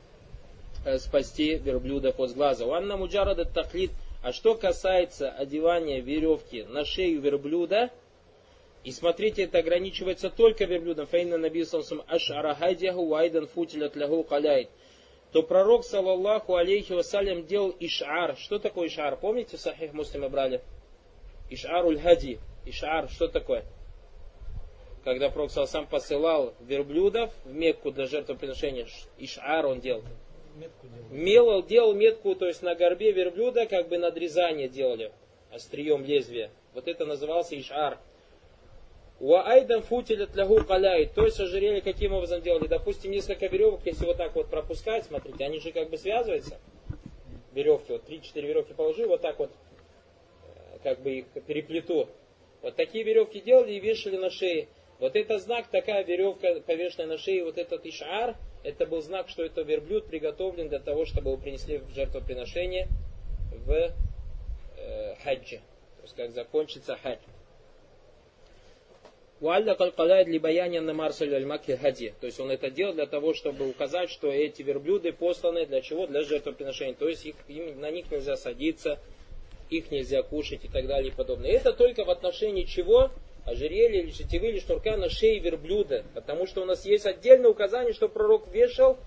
э, 0.86 0.98
спасти 0.98 1.56
верблюдов 1.56 2.18
от 2.18 2.32
глаза. 2.32 2.64
Уанна 2.64 2.96
муджарада 2.96 3.44
таклид. 3.44 3.90
А 4.22 4.32
что 4.32 4.54
касается 4.54 5.30
одевания 5.30 6.00
веревки 6.00 6.62
на 6.62 6.86
шею 6.86 7.20
верблюда, 7.20 7.90
и 8.84 8.90
смотрите, 8.90 9.42
это 9.42 9.58
ограничивается 9.58 10.30
только 10.30 10.64
верблюдом. 10.64 11.06
Фейна 11.06 11.36
набисалсам 11.36 12.02
ашара 12.08 12.54
хайдяху 12.54 13.06
вайдан 13.06 13.48
футилят 13.48 13.96
лягу 13.96 14.24
каляйт. 14.24 14.70
То 15.32 15.42
пророк, 15.42 15.84
саллаллаху 15.84 16.56
алейхи 16.56 16.94
вассалям, 16.94 17.44
делал 17.44 17.76
ишар. 17.78 18.34
Что 18.38 18.58
такое 18.58 18.88
ишар? 18.88 19.16
Помните, 19.16 19.58
сахих 19.58 19.92
муслима 19.92 20.30
брали? 20.30 20.62
Ишаруль 21.50 22.00
хади. 22.00 22.38
Ишар, 22.64 23.08
что 23.08 23.28
такое? 23.28 23.64
Когда 25.04 25.30
пророк 25.30 25.50
сам 25.50 25.86
посылал 25.86 26.54
верблюдов 26.60 27.32
в 27.44 27.52
Мекку 27.52 27.90
для 27.90 28.06
жертвоприношения, 28.06 28.86
ишар 29.18 29.66
он 29.66 29.80
делал. 29.80 30.02
Мелал, 31.10 31.62
делал 31.62 31.94
метку, 31.94 32.34
то 32.34 32.46
есть 32.46 32.62
на 32.62 32.74
горбе 32.74 33.10
верблюда, 33.10 33.66
как 33.66 33.88
бы 33.88 33.98
надрезание 33.98 34.68
делали 34.68 35.12
острием 35.52 36.04
лезвия. 36.04 36.50
Вот 36.74 36.88
это 36.88 37.04
назывался 37.04 37.58
ишар. 37.58 37.98
Уайдан 39.20 39.82
футилят 39.82 40.34
лягу 40.34 40.64
каляй. 40.64 41.06
То 41.06 41.24
есть 41.24 41.38
ожерелье 41.38 41.80
каким 41.80 42.12
образом 42.12 42.40
делали? 42.40 42.66
Допустим, 42.66 43.12
несколько 43.12 43.46
веревок, 43.46 43.80
если 43.84 44.04
вот 44.04 44.16
так 44.16 44.34
вот 44.34 44.48
пропускать, 44.48 45.04
смотрите, 45.04 45.44
они 45.44 45.60
же 45.60 45.70
как 45.70 45.90
бы 45.90 45.96
связываются. 45.96 46.58
Веревки, 47.52 47.92
вот 47.92 48.08
3-4 48.08 48.40
веревки 48.40 48.74
положи, 48.74 49.06
вот 49.06 49.20
так 49.20 49.38
вот 49.38 49.50
э, 50.44 50.78
как 50.82 51.02
бы 51.02 51.18
их 51.18 51.26
переплету. 51.46 52.08
Вот 52.62 52.76
такие 52.76 53.04
веревки 53.04 53.40
делали 53.40 53.72
и 53.72 53.80
вешали 53.80 54.16
на 54.16 54.30
шее. 54.30 54.68
Вот 54.98 55.16
это 55.16 55.38
знак, 55.38 55.66
такая 55.68 56.04
веревка, 56.04 56.60
повешенная 56.60 57.08
на 57.08 57.18
шее, 57.18 57.44
вот 57.44 57.58
этот 57.58 57.84
ишар, 57.84 58.36
это 58.62 58.86
был 58.86 59.02
знак, 59.02 59.28
что 59.28 59.44
это 59.44 59.62
верблюд 59.62 60.06
приготовлен 60.06 60.68
для 60.68 60.78
того, 60.78 61.04
чтобы 61.04 61.30
его 61.30 61.40
принесли 61.40 61.78
в 61.78 61.90
жертвоприношение 61.92 62.86
в 63.66 63.92
э, 64.76 65.14
хаджи. 65.24 65.56
То 65.96 66.02
есть 66.02 66.14
как 66.14 66.30
закончится 66.30 66.96
хадж. 66.96 67.18
Уалля 69.40 69.74
калкалайд 69.74 70.28
либаяния 70.28 70.80
на 70.80 70.94
марсаль 70.94 71.34
аль 71.34 71.78
хади. 71.78 72.12
То 72.20 72.26
есть 72.26 72.38
он 72.38 72.52
это 72.52 72.70
делал 72.70 72.94
для 72.94 73.06
того, 73.06 73.34
чтобы 73.34 73.68
указать, 73.68 74.08
что 74.08 74.30
эти 74.30 74.62
верблюды 74.62 75.12
посланы 75.12 75.66
для 75.66 75.80
чего? 75.80 76.06
Для 76.06 76.22
жертвоприношения. 76.22 76.94
То 76.94 77.08
есть 77.08 77.26
их, 77.26 77.34
им, 77.48 77.80
на 77.80 77.90
них 77.90 78.08
нельзя 78.08 78.36
садиться, 78.36 79.00
их 79.78 79.90
нельзя 79.90 80.22
кушать 80.22 80.64
и 80.64 80.68
так 80.68 80.86
далее 80.86 81.10
и 81.10 81.14
подобное. 81.14 81.50
Это 81.50 81.72
только 81.72 82.04
в 82.04 82.10
отношении 82.10 82.64
чего? 82.64 83.10
Ожерелья 83.44 84.00
или 84.00 84.10
тетивы 84.10 84.48
или 84.48 84.60
шнурка 84.60 84.96
на 84.96 85.08
шее 85.08 85.38
верблюда. 85.40 86.04
Потому 86.14 86.46
что 86.46 86.62
у 86.62 86.64
нас 86.64 86.84
есть 86.84 87.06
отдельное 87.06 87.50
указание, 87.50 87.92
что 87.92 88.08
пророк 88.08 88.46
вешал 88.48 88.98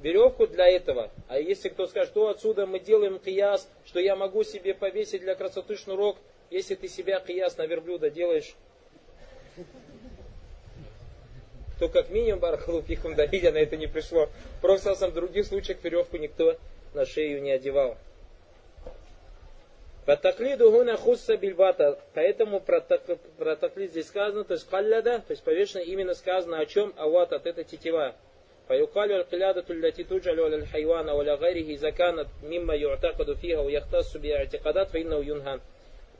веревку 0.00 0.46
для 0.46 0.68
этого. 0.68 1.10
А 1.28 1.38
если 1.38 1.68
кто 1.68 1.86
скажет, 1.86 2.10
что 2.10 2.28
отсюда 2.28 2.66
мы 2.66 2.80
делаем 2.80 3.18
кияс, 3.18 3.68
что 3.84 4.00
я 4.00 4.16
могу 4.16 4.44
себе 4.44 4.74
повесить 4.74 5.20
для 5.20 5.34
красоты 5.34 5.76
шнурок, 5.76 6.16
если 6.50 6.76
ты 6.76 6.88
себя 6.88 7.20
кияс 7.20 7.56
на 7.58 7.66
верблюда 7.66 8.08
делаешь, 8.08 8.54
то 11.78 11.88
как 11.88 12.10
минимум 12.10 12.40
Барахалуфихум 12.40 13.14
до 13.14 13.26
видя 13.26 13.52
на 13.52 13.58
это 13.58 13.76
не 13.76 13.86
пришло. 13.86 14.28
Просто 14.62 14.94
в 14.94 15.14
других 15.14 15.46
случаях 15.46 15.82
веревку 15.82 16.16
никто 16.16 16.56
на 16.94 17.04
шею 17.04 17.42
не 17.42 17.52
одевал. 17.52 17.96
Фатаклиду 20.07 20.69
гуна 20.71 20.97
хусса 20.97 21.37
бильбата. 21.37 21.97
Поэтому 22.13 22.59
про, 22.59 22.81
про 23.37 23.55
таклид 23.55 23.91
здесь 23.91 24.07
сказано, 24.07 24.43
то 24.43 24.53
есть 24.53 24.69
калляда, 24.69 25.19
то 25.19 25.31
есть 25.31 25.43
повешено 25.43 25.81
именно 25.81 26.13
сказано 26.13 26.59
о 26.59 26.65
чем, 26.65 26.93
а 26.97 27.07
вот 27.07 27.31
от 27.31 27.45
это 27.45 27.63
тетива. 27.63 28.13
فيقال 28.67 29.11
القلادة 29.11 29.65
التي 29.69 30.03
تجعل 30.03 30.39
على 30.39 30.55
الحيوان 30.55 31.09
ولا 31.09 31.35
غيره 31.35 31.75
إذا 31.75 31.89
كانت 31.89 32.27
مما 32.43 32.75
يعتقد 32.75 33.33
فيها 33.33 33.59
ويختص 33.59 34.17
باعتقادات 34.17 34.89
فإنه 34.89 35.25
ينهى. 35.25 35.59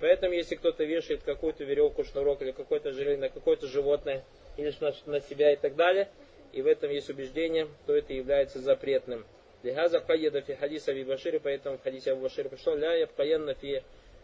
Поэтому, 0.01 0.33
если 0.33 0.55
кто-то 0.55 0.83
вешает 0.83 1.23
какую-то 1.23 1.63
веревку, 1.63 2.03
шнурок 2.03 2.41
или 2.41 2.51
какое-то 2.51 2.91
железо 2.91 3.21
на 3.21 3.29
какое-то 3.29 3.67
животное, 3.67 4.23
или 4.57 4.73
на, 4.81 4.93
на 5.05 5.21
себя 5.21 5.53
и 5.53 5.55
так 5.55 5.77
далее, 5.77 6.09
и 6.51 6.61
в 6.61 6.67
этом 6.67 6.91
есть 6.91 7.09
убеждение, 7.09 7.67
то 7.85 7.95
это 7.95 8.11
является 8.13 8.59
запретным. 8.59 9.23
Лихаза 9.62 10.00
кайяда 10.00 10.40
фи 10.40 10.54
хадис 10.54 10.88
Аби 10.88 11.02
Башири, 11.02 11.38
поэтому 11.38 11.78
в 11.78 11.82
хадисе 11.82 12.12
Абу 12.12 12.22
Башири 12.22 12.48
пришло, 12.48 12.74
ля 12.74 12.94
ябкаянна 12.94 13.54
фи 13.54 13.82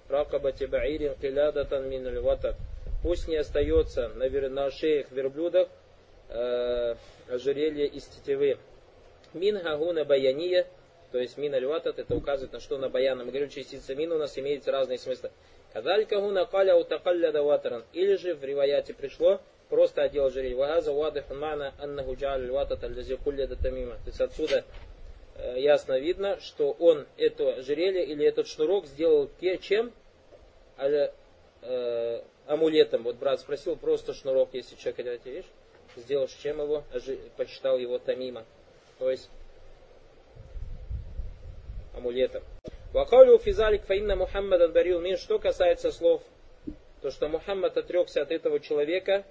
ракабати 0.08 0.66
баирин 0.66 1.14
килядатан 1.20 1.88
мин 1.88 2.22
ватат. 2.22 2.56
Пусть 3.02 3.28
не 3.28 3.36
остается 3.36 4.08
на, 4.08 4.28
на 4.48 4.70
шеях 4.70 5.10
верблюдах 5.10 5.68
э, 6.28 6.94
ожерелье 7.28 7.86
из 7.86 8.04
тетивы. 8.04 8.58
Мин 9.34 9.58
хагуна 9.58 10.04
баяния, 10.04 10.66
то 11.12 11.18
есть 11.18 11.36
мин 11.36 11.54
альватат, 11.54 11.98
это 11.98 12.14
указывает 12.14 12.52
на 12.52 12.60
что 12.60 12.78
на 12.78 12.88
баяна. 12.88 13.24
Мы 13.24 13.30
говорим, 13.30 13.48
частица 13.48 13.94
мин 13.94 14.12
у 14.12 14.18
нас 14.18 14.38
имеет 14.38 14.66
разные 14.68 14.98
смыслы. 14.98 15.30
Кадалька 15.72 16.20
гуна 16.20 16.46
каля 16.46 16.76
утакалля 16.76 17.30
ватаран. 17.42 17.84
Или 17.92 18.16
же 18.16 18.34
в 18.34 18.44
риваяте 18.44 18.94
пришло, 18.94 19.40
просто 19.68 20.02
одел 20.02 20.26
ожерелье. 20.26 20.56
Вагаза 20.56 20.92
вадыхан 20.92 21.38
мана 21.38 21.74
аннаху 21.78 22.14
джаль 22.14 22.48
ватат 22.50 22.84
аль 22.84 23.16
кулля 23.24 23.46
тамима. 23.46 23.94
То 23.96 24.06
есть 24.06 24.20
отсюда 24.20 24.64
ясно 25.36 25.98
видно, 25.98 26.38
что 26.40 26.72
он 26.78 27.06
это 27.16 27.54
ожерелье 27.54 28.04
или 28.04 28.24
этот 28.24 28.46
шнурок 28.46 28.86
сделал 28.86 29.30
чем? 29.60 29.92
А, 30.76 31.12
э, 31.62 32.22
амулетом. 32.46 33.02
Вот 33.02 33.16
брат 33.16 33.40
спросил, 33.40 33.76
просто 33.76 34.14
шнурок, 34.14 34.50
если 34.52 34.76
человек 34.76 35.00
это 35.00 35.30
видишь, 35.30 35.50
сделал 35.96 36.28
чем 36.42 36.60
его, 36.60 36.84
посчитал 37.36 37.78
его 37.78 37.98
тамима. 37.98 38.44
То 38.98 39.10
есть 39.10 39.28
амулетом. 41.94 42.42
Вакаулю 42.92 43.38
физалик 43.38 43.84
фаинна 43.84 44.16
Мухаммадан 44.16 44.72
барил 44.72 45.00
мин. 45.00 45.16
Что 45.16 45.38
касается 45.38 45.90
слов, 45.90 46.22
то 47.02 47.10
что 47.10 47.28
Мухаммад 47.28 47.76
отрекся 47.76 48.22
от 48.22 48.30
этого 48.30 48.60
человека, 48.60 49.24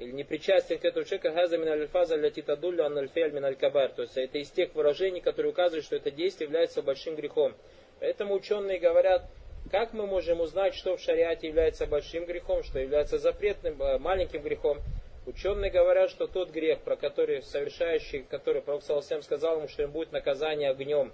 или 0.00 0.12
не 0.12 0.24
причастен 0.24 0.78
к 0.78 0.84
этому 0.84 1.04
человеку, 1.04 1.34
газа 1.34 1.58
мин 1.58 1.68
альфаза 1.68 2.16
ляти 2.16 2.40
тадуллю 2.40 2.86
ан 2.86 2.96
альфель 2.96 3.32
мин 3.32 3.44
аль-кабар. 3.44 3.90
То 3.90 4.02
есть 4.02 4.16
это 4.16 4.38
из 4.38 4.50
тех 4.50 4.74
выражений, 4.74 5.20
которые 5.20 5.52
указывают, 5.52 5.84
что 5.84 5.96
это 5.96 6.10
действие 6.10 6.46
является 6.46 6.82
большим 6.82 7.16
грехом. 7.16 7.54
Поэтому 8.00 8.34
ученые 8.34 8.78
говорят, 8.78 9.26
как 9.70 9.92
мы 9.92 10.06
можем 10.06 10.40
узнать, 10.40 10.74
что 10.74 10.96
в 10.96 11.00
шариате 11.00 11.48
является 11.48 11.86
большим 11.86 12.24
грехом, 12.24 12.62
что 12.62 12.78
является 12.78 13.18
запретным, 13.18 13.80
э, 13.80 13.98
маленьким 13.98 14.40
грехом. 14.40 14.78
Ученые 15.26 15.70
говорят, 15.70 16.08
что 16.08 16.26
тот 16.26 16.50
грех, 16.50 16.80
про 16.80 16.96
который 16.96 17.42
совершающий, 17.42 18.20
который 18.22 18.62
Пророк 18.62 18.82
Саласем 18.82 19.20
сказал 19.20 19.58
ему, 19.58 19.68
что 19.68 19.82
им 19.82 19.90
будет 19.90 20.12
наказание 20.12 20.70
огнем, 20.70 21.12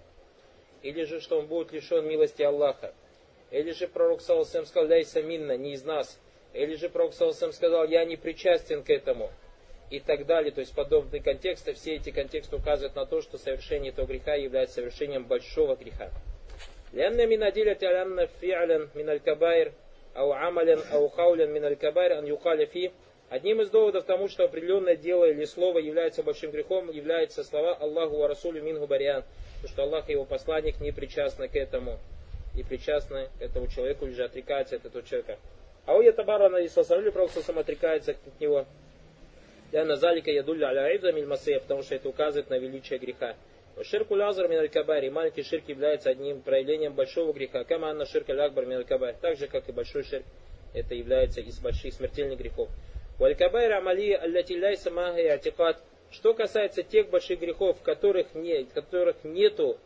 или 0.83 1.03
же, 1.03 1.20
что 1.20 1.40
он 1.40 1.49
будет 1.49 1.72
лишен 1.72 2.07
милости 2.07 2.42
Аллаха, 2.42 2.94
или 3.51 3.72
же 3.72 3.88
Пророк 3.88 4.20
Саласем 4.20 4.64
сказал, 4.64 4.88
ляйса 4.88 5.22
минна, 5.22 5.57
не 5.57 5.72
из 5.72 5.83
нас, 5.83 6.20
или 6.56 6.75
же 6.75 6.89
Пророк 6.89 7.13
Саусам 7.13 7.54
сказал, 7.54 7.88
я 7.88 8.04
не 8.06 8.17
причастен 8.17 8.84
к 8.84 8.89
этому. 8.89 9.30
И 9.89 9.99
так 9.99 10.25
далее. 10.25 10.51
То 10.51 10.62
есть 10.62 10.73
подобные 10.73 11.21
контексты, 11.21 11.73
все 11.73 11.95
эти 11.95 12.12
контексты 12.12 12.56
указывают 12.56 12.95
на 12.95 13.06
то, 13.06 13.21
что 13.21 13.38
совершение 13.38 13.91
этого 13.91 14.06
греха 14.06 14.36
является 14.36 14.75
совершением 14.75 15.25
большого 15.25 15.75
греха. 15.75 16.10
لأن 16.93 17.30
من 17.30 17.43
أدلة 17.43 18.01
أن 18.01 18.25
فعلا 18.41 18.88
من 18.95 19.10
الكبائر 19.10 19.71
أو 20.17 20.34
عملا 20.34 20.77
أو 20.93 21.08
قولا 21.08 21.45
من 21.45 21.65
الكبائر 21.65 22.19
أن 22.19 22.27
يقال 22.27 22.67
فيه 22.67 22.91
Одним 23.30 23.62
из 23.62 23.69
доводов 23.69 24.04
тому, 24.04 24.27
что 24.27 24.43
определенное 24.43 24.97
дело 24.97 25.23
или 25.23 25.45
слово 25.45 25.80
является 25.80 26.21
большим 26.21 26.51
грехом, 26.51 26.91
является 26.91 27.45
слова 27.45 27.73
Аллаху 27.75 28.17
ва 28.17 28.27
Расулю 28.27 28.62
Мингу 28.62 28.88
Бариан, 28.88 29.23
что 29.65 29.84
Аллах 29.84 30.10
и 30.10 30.12
его 30.12 30.25
посланник 30.25 30.82
не 30.82 30.91
причастны 30.91 31.47
к 31.47 31.56
этому, 31.56 31.97
не 32.54 32.63
причастны 32.63 33.30
к 33.39 33.41
этому 33.41 33.67
человеку, 33.67 34.06
или 34.06 34.15
же 34.15 34.25
отрекаются 34.25 34.75
от 34.75 34.86
этого 34.86 35.01
человека. 35.06 35.38
А 35.87 35.94
у 35.94 36.03
Ятабара 36.03 36.49
на 36.49 37.12
просто 37.12 37.42
сам 37.42 37.59
отрекается 37.61 38.12
от 38.12 38.40
него. 38.40 38.66
Я 39.72 39.85
на 39.85 39.96
залика 39.96 40.31
ядулля 40.31 40.68
аля 40.68 40.87
айбда 40.87 41.12
мильмасея, 41.12 41.61
потому 41.61 41.83
что 41.83 41.94
это 41.94 42.09
указывает 42.09 42.51
на 42.51 42.59
величие 42.59 42.99
греха. 42.99 43.37
Ширку 43.83 44.14
лазар 44.14 44.49
мин 44.49 44.59
аль 44.61 45.11
маленький 45.11 45.42
ширк 45.42 45.68
является 45.68 46.11
одним 46.11 46.40
проявлением 46.40 46.94
большого 46.94 47.33
греха. 47.33 47.62
Кама 47.64 47.90
анна 47.90 48.05
ширка 48.05 48.33
лякбар 48.33 48.66
мин 48.66 48.79
аль 48.79 49.14
Так 49.20 49.37
же, 49.37 49.46
как 49.46 49.68
и 49.68 49.72
большой 49.72 50.03
ширк, 50.03 50.25
это 50.75 50.94
является 50.94 51.40
из 51.40 51.59
больших 51.61 51.94
смертельных 51.94 52.38
грехов. 52.38 52.68
Валькабайр 53.18 53.72
амали 53.72 54.12
аллати 54.12 54.55
ляйса 54.55 54.90
маха 54.90 55.35
атикат. 55.35 55.81
Что 56.11 56.35
касается 56.35 56.83
тех 56.83 57.11
больших 57.11 57.40
грехов, 57.40 57.79
в 57.79 57.83
которых, 57.83 58.35
не, 58.35 58.64
в 58.64 58.72
которых 58.72 59.16
нету 59.25 59.79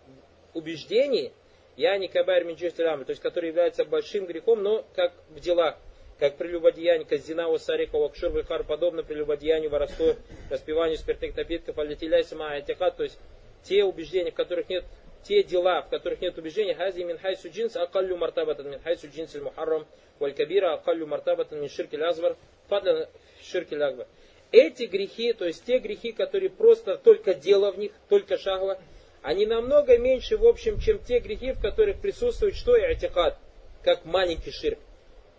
убеждений, 0.54 1.32
я 1.76 1.96
не 1.98 2.08
кабайр 2.08 2.44
минджустилам, 2.44 3.04
то 3.04 3.10
есть 3.10 3.22
который 3.22 3.48
является 3.48 3.84
большим 3.84 4.26
грехом, 4.26 4.62
но 4.62 4.84
как 4.94 5.12
в 5.30 5.40
делах 5.40 5.76
как 6.20 6.36
прелюбодеяние, 6.36 7.06
казина, 7.06 7.48
усарика, 7.48 7.96
вакшур, 7.96 8.30
вихар, 8.30 8.62
подобно 8.62 9.02
прелюбодеянию, 9.02 9.70
воровству, 9.70 10.14
распиванию 10.50 10.98
спиртных 10.98 11.34
напитков, 11.34 11.78
алятиляй, 11.78 12.22
сама 12.24 12.52
атихат, 12.52 12.98
то 12.98 13.04
есть 13.04 13.18
те 13.64 13.84
убеждения, 13.84 14.30
в 14.30 14.34
которых 14.34 14.68
нет, 14.68 14.84
те 15.24 15.42
дела, 15.42 15.80
в 15.80 15.88
которых 15.88 16.20
нет 16.20 16.36
убеждения, 16.36 16.74
хази 16.74 17.02
мин 17.02 17.18
хайсу 17.18 17.48
джинс, 17.48 17.74
акаллю 17.74 18.18
мартабатан 18.18 18.70
мин 18.70 18.80
хайсу 18.80 19.08
джинс 19.08 19.34
мухаррам, 19.34 19.86
валь 20.18 20.34
кабира, 20.34 20.74
акаллю 20.74 21.06
мартабатан 21.06 21.58
мин 21.58 21.70
ширки 21.70 21.96
лазвар, 21.96 22.36
фадля 22.68 23.08
ширки 23.42 23.74
лазвар. 23.74 24.06
Эти 24.52 24.84
грехи, 24.84 25.32
то 25.32 25.46
есть 25.46 25.64
те 25.64 25.78
грехи, 25.78 26.12
которые 26.12 26.50
просто 26.50 26.96
только 26.98 27.32
дело 27.32 27.72
в 27.72 27.78
них, 27.78 27.92
только 28.10 28.36
шагва, 28.36 28.78
они 29.22 29.46
намного 29.46 29.96
меньше, 29.96 30.36
в 30.36 30.46
общем, 30.46 30.78
чем 30.80 30.98
те 30.98 31.20
грехи, 31.20 31.52
в 31.52 31.60
которых 31.60 32.00
присутствует 32.00 32.56
что 32.56 32.76
и 32.76 32.82
атикат, 32.82 33.38
как 33.82 34.04
маленький 34.04 34.50
ширк. 34.50 34.78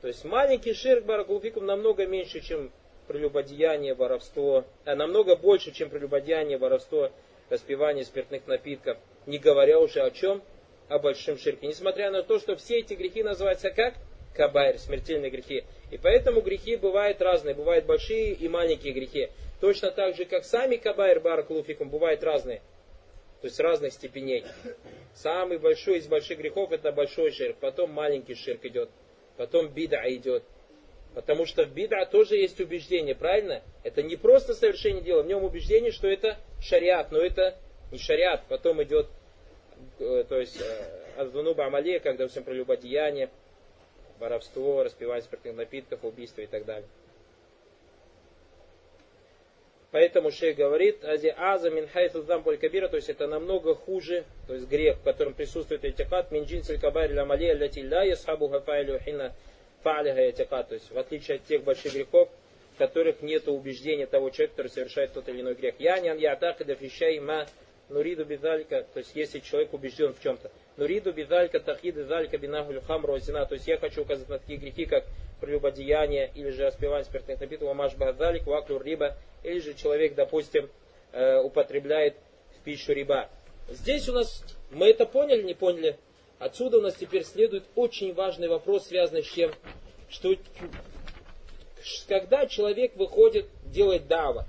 То 0.01 0.07
есть 0.07 0.25
маленький 0.25 0.73
ширк 0.73 1.05
баракулфикум 1.05 1.65
намного 1.65 2.07
меньше, 2.07 2.41
чем 2.41 2.71
прелюбодеяние, 3.07 3.93
воровство, 3.93 4.65
а 4.83 4.95
намного 4.95 5.35
больше, 5.35 5.71
чем 5.71 5.89
прелюбодеяние, 5.89 6.57
воровство, 6.57 7.11
распивание 7.49 8.03
спиртных 8.03 8.47
напитков. 8.47 8.97
Не 9.27 9.37
говоря 9.37 9.79
уже 9.79 10.01
о 10.01 10.09
чем? 10.09 10.41
О 10.89 10.97
большом 10.97 11.37
ширке. 11.37 11.67
Несмотря 11.67 12.09
на 12.09 12.23
то, 12.23 12.39
что 12.39 12.55
все 12.55 12.79
эти 12.79 12.95
грехи 12.95 13.21
называются 13.21 13.69
как? 13.69 13.93
Кабайр, 14.35 14.79
смертельные 14.79 15.29
грехи. 15.29 15.65
И 15.91 15.97
поэтому 15.97 16.41
грехи 16.41 16.77
бывают 16.77 17.21
разные. 17.21 17.53
Бывают 17.53 17.85
большие 17.85 18.33
и 18.33 18.47
маленькие 18.47 18.93
грехи. 18.93 19.29
Точно 19.59 19.91
так 19.91 20.15
же, 20.15 20.25
как 20.25 20.45
сами 20.45 20.77
кабайр 20.77 21.19
баракулуфикум 21.19 21.89
бывают 21.89 22.23
разные. 22.23 22.61
То 23.41 23.47
есть 23.47 23.59
разных 23.59 23.93
степеней. 23.93 24.45
Самый 25.13 25.59
большой 25.59 25.99
из 25.99 26.07
больших 26.07 26.39
грехов 26.39 26.71
это 26.71 26.91
большой 26.91 27.31
ширк. 27.31 27.57
Потом 27.59 27.91
маленький 27.91 28.35
ширк 28.35 28.65
идет 28.65 28.89
потом 29.41 29.69
бида 29.69 30.03
идет. 30.13 30.43
Потому 31.15 31.47
что 31.47 31.65
в 31.65 31.73
бида 31.73 32.05
тоже 32.05 32.35
есть 32.35 32.59
убеждение, 32.59 33.15
правильно? 33.15 33.63
Это 33.83 34.03
не 34.03 34.15
просто 34.15 34.53
совершение 34.53 35.01
дела, 35.01 35.23
в 35.23 35.25
нем 35.25 35.43
убеждение, 35.43 35.91
что 35.91 36.07
это 36.07 36.37
шариат, 36.61 37.11
но 37.11 37.17
это 37.17 37.57
не 37.91 37.97
шариат. 37.97 38.43
Потом 38.49 38.83
идет, 38.83 39.07
э, 39.97 40.25
то 40.29 40.39
есть, 40.39 40.61
э, 40.61 41.21
Азвануба 41.21 41.65
Амалия, 41.65 41.99
когда 41.99 42.27
всем 42.27 42.43
прелюбодеяние, 42.43 43.31
воровство, 44.19 44.83
распивание 44.83 45.23
спиртных 45.23 45.55
напитков, 45.55 46.05
убийство 46.05 46.41
и 46.41 46.47
так 46.47 46.63
далее. 46.65 46.87
Поэтому 49.91 50.31
шейх 50.31 50.55
говорит, 50.55 51.03
ази 51.03 51.33
аза 51.37 51.69
мин 51.69 51.85
хайфу 51.87 52.23
то 52.23 52.95
есть 52.95 53.09
это 53.09 53.27
намного 53.27 53.75
хуже, 53.75 54.23
то 54.47 54.53
есть 54.53 54.67
грех, 54.69 54.97
в 54.97 55.03
котором 55.03 55.33
присутствует 55.33 55.83
этикат, 55.83 56.31
мин 56.31 56.45
джинсель 56.45 56.79
кабари 56.79 57.11
ля 57.11 57.25
малия 57.25 57.53
ляти 57.53 57.79
ля 57.79 58.03
ясхабу 58.03 58.47
хафайлю 58.47 58.99
хина 58.99 59.35
фа'алиха 59.83 60.29
этикат, 60.29 60.69
то 60.69 60.75
есть 60.75 60.89
в 60.91 60.97
отличие 60.97 61.37
от 61.37 61.45
тех 61.45 61.63
больших 61.63 61.93
грехов, 61.93 62.29
в 62.75 62.77
которых 62.77 63.21
нет 63.21 63.49
убеждения 63.49 64.05
того 64.05 64.29
человека, 64.29 64.55
который 64.55 64.71
совершает 64.71 65.11
тот 65.11 65.27
или 65.27 65.41
иной 65.41 65.55
грех. 65.55 65.75
Я 65.77 65.99
не 65.99 66.07
ятак 66.21 66.61
и 66.61 66.75
фишай 66.75 67.19
ма 67.19 67.45
нуриду 67.89 68.23
бидалька, 68.23 68.85
то 68.93 68.99
есть 68.99 69.11
если 69.13 69.39
человек 69.39 69.73
убежден 69.73 70.13
в 70.13 70.23
чем-то. 70.23 70.49
Нуриду 70.77 71.11
бидалька 71.11 71.59
тахиды 71.59 72.05
залька 72.05 72.37
бинахуль 72.37 72.81
хамру 72.81 73.19
зина, 73.19 73.45
то 73.45 73.55
есть 73.55 73.67
я 73.67 73.77
хочу 73.77 74.03
указать 74.03 74.29
на 74.29 74.39
такие 74.39 74.57
грехи, 74.57 74.85
как 74.85 75.05
прелюбодеяние 75.41 76.31
или 76.33 76.49
же 76.49 76.65
распивание 76.65 77.03
спиртных 77.03 77.39
напитков, 77.41 77.69
амаш 77.69 77.95
бадалик, 77.95 78.47
ваклю 78.47 78.79
риба, 78.79 79.17
или 79.43 79.59
же 79.59 79.73
человек, 79.73 80.15
допустим, 80.15 80.69
э, 81.11 81.39
употребляет 81.39 82.15
в 82.57 82.63
пищу 82.63 82.93
риба. 82.93 83.29
Здесь 83.69 84.07
у 84.07 84.13
нас, 84.13 84.43
мы 84.69 84.87
это 84.89 85.05
поняли, 85.05 85.43
не 85.43 85.53
поняли? 85.53 85.97
Отсюда 86.39 86.77
у 86.77 86.81
нас 86.81 86.95
теперь 86.95 87.23
следует 87.23 87.63
очень 87.75 88.13
важный 88.13 88.47
вопрос, 88.47 88.87
связанный 88.87 89.23
с 89.23 89.27
чем? 89.27 89.51
Что 90.09 90.35
когда 92.07 92.45
человек 92.47 92.95
выходит, 92.95 93.47
делает 93.65 94.07
дава, 94.07 94.47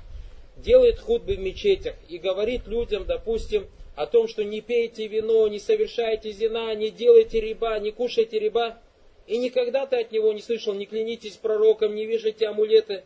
делает 0.56 0.98
худбы 0.98 1.36
в 1.36 1.40
мечетях 1.40 1.94
и 2.08 2.18
говорит 2.18 2.66
людям, 2.66 3.04
допустим, 3.04 3.66
о 3.94 4.06
том, 4.06 4.28
что 4.28 4.44
не 4.44 4.60
пейте 4.60 5.06
вино, 5.06 5.48
не 5.48 5.58
совершайте 5.58 6.32
зина, 6.32 6.74
не 6.74 6.90
делайте 6.90 7.40
риба, 7.40 7.78
не 7.78 7.90
кушайте 7.90 8.38
риба, 8.38 8.80
и 9.26 9.38
никогда 9.38 9.86
ты 9.86 10.00
от 10.00 10.12
него 10.12 10.32
не 10.32 10.40
слышал, 10.40 10.74
не 10.74 10.86
клянитесь 10.86 11.36
пророком, 11.36 11.94
не 11.94 12.06
вяжите 12.06 12.48
амулеты, 12.48 13.04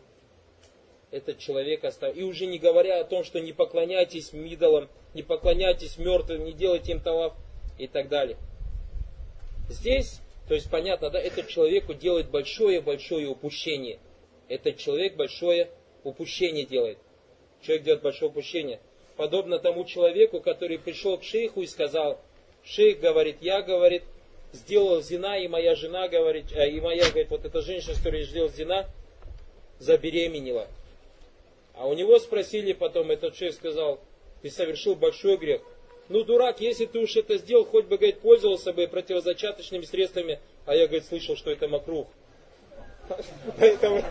этот 1.10 1.38
человек 1.38 1.84
оставил. 1.84 2.14
И 2.14 2.22
уже 2.22 2.46
не 2.46 2.58
говоря 2.58 3.00
о 3.00 3.04
том, 3.04 3.24
что 3.24 3.40
не 3.40 3.52
поклоняйтесь 3.52 4.32
идолам, 4.32 4.88
не 5.14 5.22
поклоняйтесь 5.22 5.98
мертвым, 5.98 6.44
не 6.44 6.52
делайте 6.52 6.92
им 6.92 7.00
талав 7.00 7.34
и 7.78 7.86
так 7.86 8.08
далее. 8.08 8.36
Здесь, 9.68 10.20
то 10.48 10.54
есть 10.54 10.70
понятно, 10.70 11.10
да, 11.10 11.20
этот 11.20 11.48
человеку 11.48 11.94
делает 11.94 12.30
большое-большое 12.30 13.26
упущение. 13.28 13.98
Этот 14.48 14.76
человек 14.76 15.16
большое 15.16 15.70
упущение 16.04 16.64
делает. 16.64 16.98
Человек 17.62 17.84
делает 17.84 18.02
большое 18.02 18.30
упущение. 18.30 18.80
Подобно 19.16 19.58
тому 19.58 19.84
человеку, 19.84 20.40
который 20.40 20.78
пришел 20.78 21.16
к 21.16 21.24
шейху 21.24 21.62
и 21.62 21.66
сказал, 21.66 22.20
шейх 22.64 23.00
говорит, 23.00 23.38
я, 23.40 23.62
говорит, 23.62 24.02
сделал 24.52 25.00
зина, 25.02 25.38
и 25.38 25.48
моя 25.48 25.74
жена, 25.74 26.08
говорит, 26.08 26.46
а, 26.54 26.66
и 26.66 26.80
моя, 26.80 27.08
говорит, 27.08 27.30
вот 27.30 27.44
эта 27.44 27.62
женщина, 27.62 27.94
которая 27.94 28.24
сделала 28.24 28.50
зина, 28.50 28.86
забеременела. 29.78 30.68
А 31.74 31.86
у 31.86 31.94
него 31.94 32.18
спросили 32.18 32.72
потом, 32.72 33.10
этот 33.10 33.36
шейх 33.36 33.54
сказал, 33.54 34.00
ты 34.42 34.50
совершил 34.50 34.94
большой 34.96 35.38
грех. 35.38 35.62
Ну, 36.08 36.22
дурак, 36.22 36.60
если 36.60 36.84
ты 36.84 36.98
уж 36.98 37.16
это 37.16 37.38
сделал, 37.38 37.64
хоть 37.64 37.86
бы, 37.86 37.96
говорит, 37.96 38.20
пользовался 38.20 38.72
бы 38.72 38.86
противозачаточными 38.86 39.84
средствами, 39.84 40.38
а 40.66 40.74
я, 40.74 40.86
говорит, 40.86 41.06
слышал, 41.06 41.36
что 41.36 41.50
это 41.50 41.68
макрух. 41.68 42.06
Поэтому, 43.58 44.02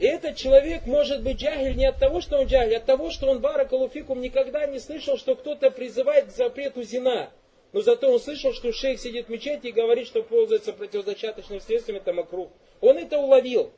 и 0.00 0.06
этот 0.06 0.36
человек 0.36 0.86
может 0.86 1.22
быть 1.22 1.36
джагель 1.36 1.76
не 1.76 1.84
от 1.84 1.98
того, 1.98 2.22
что 2.22 2.38
он 2.38 2.46
джагель, 2.46 2.76
а 2.76 2.78
от 2.78 2.86
того, 2.86 3.10
что 3.10 3.26
он 3.26 3.40
баракалуфикум 3.40 4.22
никогда 4.22 4.64
не 4.64 4.78
слышал, 4.78 5.18
что 5.18 5.36
кто-то 5.36 5.70
призывает 5.70 6.28
к 6.28 6.30
запрету 6.30 6.82
зина. 6.82 7.30
Но 7.74 7.82
зато 7.82 8.10
он 8.10 8.18
слышал, 8.18 8.54
что 8.54 8.72
шейх 8.72 8.98
сидит 8.98 9.26
в 9.26 9.28
мечети 9.28 9.66
и 9.66 9.72
говорит, 9.72 10.06
что 10.06 10.22
пользуется 10.22 10.72
противозачаточным 10.72 11.60
средством, 11.60 11.96
это 11.96 12.14
макрух. 12.14 12.48
Он 12.80 12.96
это 12.96 13.18
уловил. 13.18 13.72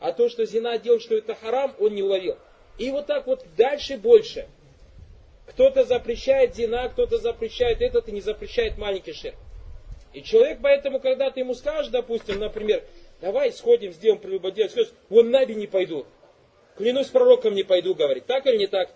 А 0.00 0.12
то, 0.12 0.28
что 0.28 0.44
зина 0.46 0.78
делает, 0.78 1.02
что 1.02 1.14
это 1.14 1.36
харам, 1.36 1.72
он 1.78 1.94
не 1.94 2.02
уловил. 2.02 2.36
И 2.76 2.90
вот 2.90 3.06
так 3.06 3.28
вот 3.28 3.46
дальше 3.56 3.98
больше. 3.98 4.48
Кто-то 5.46 5.84
запрещает 5.84 6.56
зина, 6.56 6.88
кто-то 6.88 7.18
запрещает 7.18 7.82
этот 7.82 8.08
и 8.08 8.12
не 8.12 8.20
запрещает 8.20 8.78
маленький 8.78 9.12
шерх. 9.12 9.36
И 10.12 10.24
человек 10.24 10.58
поэтому, 10.60 10.98
когда 10.98 11.30
ты 11.30 11.40
ему 11.40 11.54
скажешь, 11.54 11.92
допустим, 11.92 12.40
например, 12.40 12.82
давай 13.20 13.52
сходим, 13.52 13.92
сделаем 13.92 14.20
прелюбодеяние, 14.20 14.86
вон 15.08 15.30
Наби 15.30 15.54
не 15.54 15.66
пойду. 15.66 16.06
Клянусь 16.76 17.08
пророком 17.08 17.54
не 17.54 17.64
пойду, 17.64 17.94
говорит. 17.94 18.26
Так 18.26 18.46
или 18.46 18.56
не 18.56 18.66
так? 18.66 18.90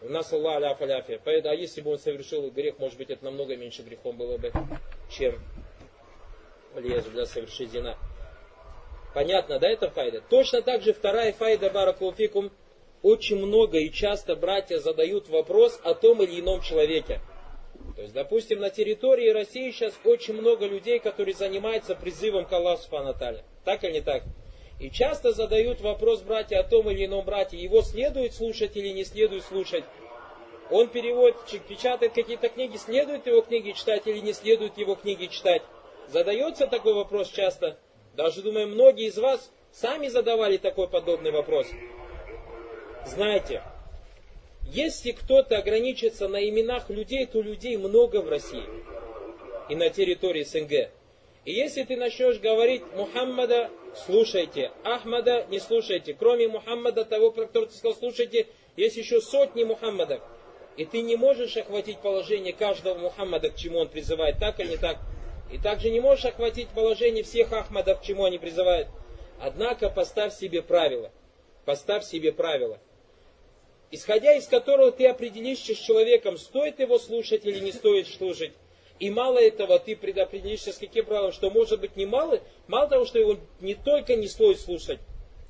У 0.00 0.08
нас 0.08 0.32
Аллах 0.32 0.56
аляф 0.56 0.80
аляфия. 0.80 1.20
А 1.24 1.54
если 1.54 1.80
бы 1.80 1.90
он 1.90 1.98
совершил 1.98 2.50
грех, 2.50 2.78
может 2.78 2.96
быть, 2.96 3.10
это 3.10 3.24
намного 3.24 3.56
меньше 3.56 3.82
грехом 3.82 4.16
было 4.16 4.38
бы, 4.38 4.52
чем 5.10 5.38
лезу 6.76 7.10
для 7.10 7.26
совершить 7.26 7.72
зина. 7.72 7.96
Понятно, 9.12 9.58
да, 9.58 9.68
это 9.68 9.90
файда? 9.90 10.22
Точно 10.30 10.62
так 10.62 10.82
же 10.82 10.92
вторая 10.92 11.32
файда 11.32 11.70
баракулфикум. 11.70 12.52
Очень 13.02 13.38
много 13.38 13.78
и 13.78 13.90
часто 13.92 14.34
братья 14.34 14.78
задают 14.78 15.28
вопрос 15.28 15.80
о 15.84 15.94
том 15.94 16.22
или 16.22 16.40
ином 16.40 16.62
человеке. 16.62 17.20
То 17.98 18.02
есть, 18.02 18.14
допустим, 18.14 18.60
на 18.60 18.70
территории 18.70 19.30
России 19.30 19.72
сейчас 19.72 19.92
очень 20.04 20.34
много 20.34 20.66
людей, 20.66 21.00
которые 21.00 21.34
занимаются 21.34 21.96
призывом 21.96 22.46
к 22.46 22.52
Аллаху 22.52 22.82
Субханаталя. 22.82 23.42
Так 23.64 23.82
или 23.82 23.94
не 23.94 24.00
так? 24.02 24.22
И 24.78 24.88
часто 24.88 25.32
задают 25.32 25.80
вопрос 25.80 26.22
братья 26.22 26.60
о 26.60 26.62
том 26.62 26.88
или 26.88 27.06
ином 27.06 27.24
брате, 27.24 27.56
его 27.56 27.82
следует 27.82 28.34
слушать 28.34 28.76
или 28.76 28.90
не 28.90 29.02
следует 29.02 29.42
слушать. 29.42 29.82
Он 30.70 30.86
переводит, 30.86 31.38
печатает 31.66 32.12
какие-то 32.12 32.48
книги, 32.50 32.76
следует 32.76 33.26
его 33.26 33.40
книги 33.40 33.72
читать 33.72 34.06
или 34.06 34.20
не 34.20 34.32
следует 34.32 34.78
его 34.78 34.94
книги 34.94 35.26
читать. 35.26 35.62
Задается 36.06 36.68
такой 36.68 36.94
вопрос 36.94 37.28
часто. 37.30 37.80
Даже, 38.14 38.42
думаю, 38.42 38.68
многие 38.68 39.08
из 39.08 39.18
вас 39.18 39.50
сами 39.72 40.06
задавали 40.06 40.56
такой 40.56 40.86
подобный 40.86 41.32
вопрос. 41.32 41.66
Знаете, 43.06 43.64
если 44.72 45.12
кто-то 45.12 45.56
ограничится 45.56 46.28
на 46.28 46.46
именах 46.46 46.90
людей, 46.90 47.26
то 47.26 47.40
людей 47.40 47.76
много 47.76 48.20
в 48.20 48.28
России 48.28 48.64
и 49.68 49.74
на 49.74 49.88
территории 49.88 50.42
СНГ. 50.42 50.90
И 51.44 51.52
если 51.52 51.84
ты 51.84 51.96
начнешь 51.96 52.38
говорить 52.38 52.82
Мухаммада, 52.94 53.70
слушайте, 54.06 54.70
Ахмада 54.84 55.46
не 55.48 55.58
слушайте, 55.58 56.12
кроме 56.12 56.48
Мухаммада, 56.48 57.04
того, 57.04 57.30
который 57.30 57.66
ты 57.66 57.74
сказал, 57.74 57.96
слушайте, 57.96 58.46
есть 58.76 58.96
еще 58.96 59.20
сотни 59.20 59.64
Мухаммадов. 59.64 60.20
И 60.76 60.84
ты 60.84 61.00
не 61.00 61.16
можешь 61.16 61.56
охватить 61.56 61.98
положение 61.98 62.52
каждого 62.52 62.98
Мухаммада, 62.98 63.50
к 63.50 63.56
чему 63.56 63.78
он 63.78 63.88
призывает, 63.88 64.38
так 64.38 64.60
или 64.60 64.72
не 64.72 64.76
так. 64.76 64.98
И 65.50 65.56
также 65.56 65.88
не 65.90 66.00
можешь 66.00 66.26
охватить 66.26 66.68
положение 66.68 67.24
всех 67.24 67.52
Ахмадов, 67.54 68.00
к 68.00 68.02
чему 68.02 68.24
они 68.24 68.38
призывают. 68.38 68.88
Однако 69.40 69.88
поставь 69.88 70.34
себе 70.34 70.60
правила. 70.60 71.10
Поставь 71.64 72.04
себе 72.04 72.32
правила 72.32 72.78
исходя 73.90 74.34
из 74.34 74.46
которого 74.46 74.92
ты 74.92 75.06
определишься 75.06 75.74
с 75.74 75.78
человеком, 75.78 76.38
стоит 76.38 76.80
его 76.80 76.98
слушать 76.98 77.44
или 77.44 77.60
не 77.60 77.72
стоит 77.72 78.06
слушать. 78.08 78.52
И 78.98 79.10
мало 79.10 79.38
этого, 79.38 79.78
ты 79.78 79.94
предопределишься 79.94 80.72
с 80.72 80.78
каким 80.78 81.04
правилом, 81.04 81.32
что 81.32 81.50
может 81.50 81.80
быть 81.80 81.96
немало, 81.96 82.40
мало 82.66 82.88
того, 82.88 83.04
что 83.04 83.18
его 83.18 83.38
не 83.60 83.74
только 83.74 84.16
не 84.16 84.26
стоит 84.26 84.58
слушать, 84.58 84.98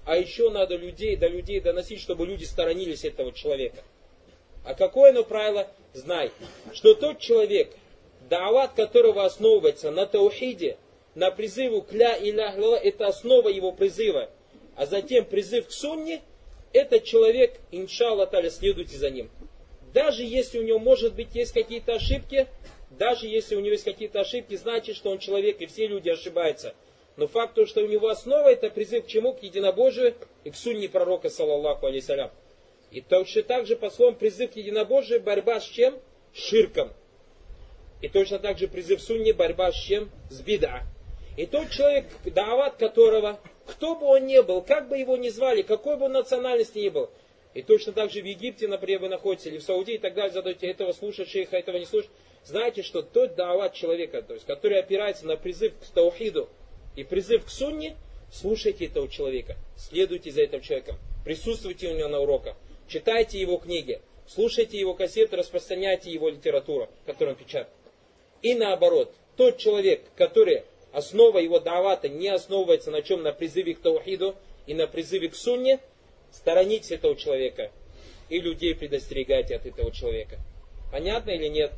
а 0.04 0.16
еще 0.16 0.50
надо 0.50 0.76
людей 0.76 1.16
до 1.16 1.28
людей 1.28 1.60
доносить, 1.60 2.00
чтобы 2.00 2.26
люди 2.26 2.44
сторонились 2.44 3.04
этого 3.04 3.32
человека. 3.32 3.82
А 4.64 4.74
какое 4.74 5.10
оно 5.10 5.24
правило? 5.24 5.68
Знай, 5.94 6.30
что 6.74 6.94
тот 6.94 7.20
человек, 7.20 7.74
даават 8.28 8.74
которого 8.74 9.24
основывается 9.24 9.90
на 9.90 10.06
таухиде, 10.06 10.76
на 11.14 11.30
призыву 11.30 11.80
кля 11.80 12.16
иля 12.18 12.54
это 12.76 13.06
основа 13.06 13.48
его 13.48 13.72
призыва, 13.72 14.28
а 14.76 14.84
затем 14.84 15.24
призыв 15.24 15.68
к 15.68 15.72
сунне– 15.72 16.20
этот 16.72 17.04
человек, 17.04 17.58
иншалла 17.70 18.26
таля, 18.26 18.50
следуйте 18.50 18.96
за 18.96 19.10
ним. 19.10 19.30
Даже 19.92 20.22
если 20.22 20.58
у 20.58 20.62
него, 20.62 20.78
может 20.78 21.14
быть, 21.14 21.34
есть 21.34 21.52
какие-то 21.52 21.94
ошибки, 21.94 22.46
даже 22.90 23.26
если 23.26 23.54
у 23.54 23.60
него 23.60 23.72
есть 23.72 23.84
какие-то 23.84 24.20
ошибки, 24.20 24.56
значит, 24.56 24.96
что 24.96 25.10
он 25.10 25.18
человек, 25.18 25.60
и 25.60 25.66
все 25.66 25.86
люди 25.86 26.08
ошибаются. 26.08 26.74
Но 27.16 27.26
факт 27.26 27.54
то, 27.54 27.66
что 27.66 27.82
у 27.82 27.86
него 27.86 28.08
основа, 28.08 28.48
это 28.48 28.70
призыв 28.70 29.04
к 29.04 29.08
чему? 29.08 29.32
К 29.32 29.42
единобожию 29.42 30.14
и 30.44 30.50
к 30.50 30.56
сунне 30.56 30.88
пророка, 30.88 31.30
саллаллаху 31.30 31.86
алейсалям. 31.86 32.30
И 32.90 33.00
точно 33.00 33.42
так 33.42 33.66
же, 33.66 33.76
по 33.76 33.90
словам, 33.90 34.14
призыв 34.14 34.52
к 34.52 34.56
единобожию, 34.56 35.20
борьба 35.20 35.60
с 35.60 35.64
чем? 35.64 35.98
С 36.34 36.38
ширком. 36.38 36.92
И 38.00 38.08
точно 38.08 38.38
так 38.38 38.58
же 38.58 38.68
призыв 38.68 39.02
сунни, 39.02 39.32
борьба 39.32 39.72
с 39.72 39.76
чем? 39.76 40.10
С 40.30 40.40
бида. 40.40 40.82
И 41.36 41.46
тот 41.46 41.70
человек, 41.70 42.06
дават 42.24 42.76
которого 42.76 43.40
кто 43.68 43.94
бы 43.94 44.06
он 44.06 44.26
ни 44.26 44.40
был, 44.40 44.62
как 44.62 44.88
бы 44.88 44.96
его 44.96 45.16
ни 45.16 45.28
звали, 45.28 45.62
какой 45.62 45.96
бы 45.96 46.06
он 46.06 46.12
национальности 46.12 46.78
ни 46.78 46.88
был. 46.88 47.10
И 47.52 47.62
точно 47.62 47.92
так 47.92 48.10
же 48.10 48.22
в 48.22 48.24
Египте, 48.24 48.66
например, 48.66 49.00
вы 49.00 49.08
находитесь, 49.08 49.46
или 49.46 49.58
в 49.58 49.62
Саудии 49.62 49.94
и 49.94 49.98
так 49.98 50.14
далее, 50.14 50.32
задаете 50.32 50.68
этого 50.68 50.92
слушать 50.92 51.28
шейха, 51.28 51.56
этого 51.56 51.76
не 51.76 51.84
слушать. 51.84 52.10
Знаете, 52.44 52.82
что 52.82 53.02
тот 53.02 53.34
даават 53.34 53.74
человека, 53.74 54.22
то 54.22 54.34
есть, 54.34 54.46
который 54.46 54.78
опирается 54.78 55.26
на 55.26 55.36
призыв 55.36 55.74
к 55.78 55.86
таухиду 55.92 56.48
и 56.96 57.04
призыв 57.04 57.44
к 57.44 57.48
сунне, 57.50 57.96
слушайте 58.32 58.86
этого 58.86 59.08
человека, 59.08 59.56
следуйте 59.76 60.30
за 60.30 60.42
этим 60.42 60.62
человеком, 60.62 60.96
присутствуйте 61.24 61.88
у 61.88 61.96
него 61.96 62.08
на 62.08 62.20
уроках, 62.20 62.56
читайте 62.86 63.38
его 63.38 63.58
книги, 63.58 64.00
слушайте 64.26 64.78
его 64.78 64.94
кассеты, 64.94 65.36
распространяйте 65.36 66.10
его 66.10 66.30
литературу, 66.30 66.88
которую 67.06 67.36
он 67.36 67.42
печатает. 67.42 67.68
И 68.40 68.54
наоборот, 68.54 69.12
тот 69.36 69.58
человек, 69.58 70.02
который 70.16 70.62
основа 70.92 71.38
его 71.38 71.60
давата 71.60 72.08
не 72.08 72.28
основывается 72.28 72.90
на 72.90 73.02
чем? 73.02 73.22
На 73.22 73.32
призыве 73.32 73.74
к 73.74 73.80
таухиду 73.80 74.34
и 74.66 74.74
на 74.74 74.86
призыве 74.86 75.28
к 75.28 75.34
сунне, 75.34 75.80
сторонитесь 76.30 76.90
этого 76.90 77.16
человека 77.16 77.70
и 78.28 78.40
людей 78.40 78.74
предостерегайте 78.74 79.56
от 79.56 79.66
этого 79.66 79.90
человека. 79.92 80.38
Понятно 80.92 81.30
или 81.30 81.48
нет? 81.48 81.72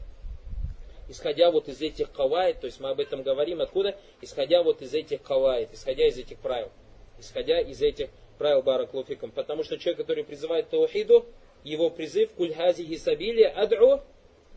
Исходя 1.08 1.50
вот 1.50 1.68
из 1.68 1.80
этих 1.80 2.12
кавайт, 2.12 2.60
то 2.60 2.66
есть 2.66 2.78
мы 2.80 2.90
об 2.90 3.00
этом 3.00 3.22
говорим, 3.22 3.60
откуда? 3.60 3.96
Исходя 4.20 4.62
вот 4.62 4.80
из 4.82 4.94
этих 4.94 5.22
кавайт, 5.22 5.70
исходя 5.72 6.06
из 6.06 6.16
этих 6.16 6.38
правил. 6.38 6.70
Исходя 7.18 7.60
из 7.60 7.82
этих 7.82 8.10
правил 8.38 8.62
бараклуфиком. 8.62 9.32
Потому 9.32 9.64
что 9.64 9.76
человек, 9.76 9.98
который 9.98 10.24
призывает 10.24 10.70
таухиду, 10.70 11.26
его 11.64 11.90
призыв 11.90 12.30
кульхази 12.30 12.84
хисабили 12.84 13.42
адру 13.42 14.00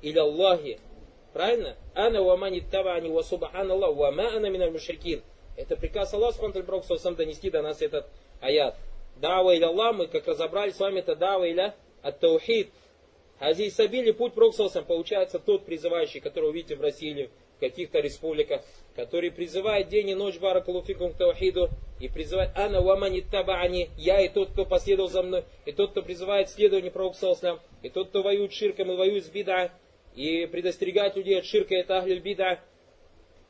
или 0.01 0.19
Аллахи 0.19 0.79
Правильно? 1.33 1.75
Ана 1.95 2.21
ва 2.21 2.37
мани 2.37 2.61
табани 2.61 3.09
ва 3.09 3.23
субханаллах 3.23 3.95
ва 3.95 4.11
ма 4.11 4.27
ана 4.35 4.49
миналь 4.49 4.71
мушрикин. 4.71 5.21
Это 5.57 5.75
приказ 5.75 6.13
Аллаха, 6.13 6.33
Субхану 6.33 6.63
Пророк 6.63 6.85
сам 6.85 7.15
донести 7.15 7.49
до 7.49 7.61
нас 7.61 7.81
этот 7.81 8.07
аят. 8.39 8.75
Дава 9.17 9.55
иля 9.55 9.67
Аллах, 9.67 9.95
мы 9.95 10.07
как 10.07 10.27
разобрали 10.27 10.71
с 10.71 10.79
вами, 10.79 10.99
это 10.99 11.15
дава 11.15 11.49
иля 11.49 11.75
от 12.01 12.19
таухид. 12.19 12.69
Хази 13.39 13.69
Сабили, 13.69 14.11
путь 14.11 14.33
Пророк 14.33 14.55
получается 14.87 15.39
тот 15.39 15.65
призывающий, 15.65 16.19
которого 16.19 16.51
видите 16.51 16.75
в 16.75 16.81
России 16.81 17.29
в 17.57 17.59
каких-то 17.59 17.99
республиках, 17.99 18.61
который 18.95 19.31
призывает 19.31 19.89
день 19.89 20.09
и 20.09 20.15
ночь 20.15 20.37
Баракалуфикум 20.37 21.13
к 21.13 21.17
Таухиду 21.17 21.69
и 21.99 22.09
призывает 22.09 22.51
Ана 22.55 22.81
Вамани 22.81 23.21
Табаани, 23.21 23.89
я 23.97 24.21
и 24.21 24.27
тот, 24.27 24.51
кто 24.51 24.65
последовал 24.65 25.09
за 25.09 25.23
мной, 25.23 25.45
и 25.65 25.71
тот, 25.71 25.91
кто 25.91 26.01
призывает 26.01 26.49
следование 26.49 26.91
пророку 26.91 27.15
и 27.81 27.89
тот, 27.89 28.09
кто 28.09 28.21
воюет 28.21 28.53
ширком 28.53 28.91
и 28.91 28.95
воюет 28.95 29.25
с 29.25 29.29
бида, 29.29 29.71
и 30.15 30.45
предостерегает 30.45 31.15
людей 31.15 31.39
от 31.39 31.45
ширка, 31.45 31.75
это 31.75 31.97
Ахлюль 31.97 32.19
бида. 32.19 32.59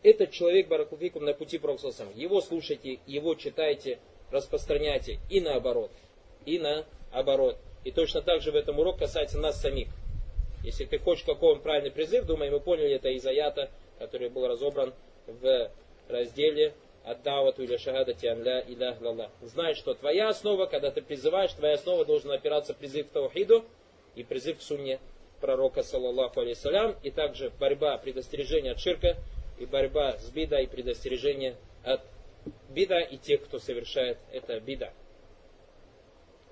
Этот 0.01 0.31
человек 0.31 0.67
Баракалуфикум 0.67 1.23
на 1.23 1.33
пути 1.33 1.57
пророка. 1.57 1.89
Его 2.15 2.41
слушайте, 2.41 2.99
его 3.05 3.35
читайте, 3.35 3.99
распространяйте 4.31 5.19
и 5.29 5.39
наоборот. 5.39 5.91
И 6.45 6.59
наоборот. 6.59 7.57
И 7.83 7.91
точно 7.91 8.21
так 8.21 8.41
же 8.41 8.51
в 8.51 8.55
этом 8.55 8.79
урок 8.79 8.99
касается 8.99 9.39
нас 9.39 9.61
самих. 9.61 9.87
Если 10.63 10.85
ты 10.85 10.97
хочешь 10.97 11.25
какой 11.25 11.59
правильный 11.59 11.91
призыв, 11.91 12.25
думаю, 12.25 12.51
мы 12.51 12.59
поняли 12.59 12.95
это 12.95 13.09
из 13.09 13.25
аята, 13.25 13.69
который 13.99 14.29
был 14.29 14.47
разобран 14.47 14.93
в 15.27 15.71
разделе 16.07 16.73
Аддавату 17.03 17.63
или 17.63 17.75
Шахадати 17.75 18.27
Анля 18.27 18.61
Илях 18.61 19.01
Лаллах. 19.01 19.31
Знай, 19.41 19.75
что 19.75 19.93
твоя 19.93 20.29
основа, 20.29 20.65
когда 20.65 20.89
ты 20.91 21.01
призываешь, 21.01 21.51
твоя 21.51 21.73
основа 21.75 22.05
должен 22.05 22.31
опираться 22.31 22.73
призыв 22.73 23.07
к 23.07 23.11
Таухиду 23.11 23.65
и 24.15 24.23
призыв 24.23 24.59
к 24.59 24.61
Сунне 24.61 24.99
пророка, 25.43 25.83
саллаллаху 25.83 26.39
алейсалям, 26.39 26.95
и 27.03 27.11
также 27.11 27.51
борьба, 27.59 27.97
предостережение 27.97 28.71
от 28.71 28.79
ширка, 28.79 29.17
и 29.59 29.65
борьба 29.65 30.17
с 30.17 30.29
бида, 30.29 30.61
и 30.61 30.67
предостережение 30.67 31.57
от 31.83 31.99
бида, 32.69 33.01
и 33.01 33.17
тех, 33.17 33.43
кто 33.43 33.59
совершает 33.59 34.17
это 34.31 34.57
бида. 34.61 34.93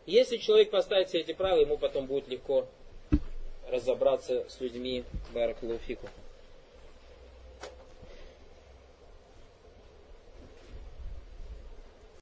Если 0.06 0.36
человек 0.36 0.72
поставит 0.72 1.08
все 1.08 1.20
эти 1.20 1.32
правила, 1.32 1.62
ему 1.62 1.78
потом 1.78 2.06
будет 2.06 2.28
легко 2.28 2.68
разобраться 3.70 4.50
с 4.50 4.60
людьми. 4.60 5.06
Баракулуфику. 5.34 6.10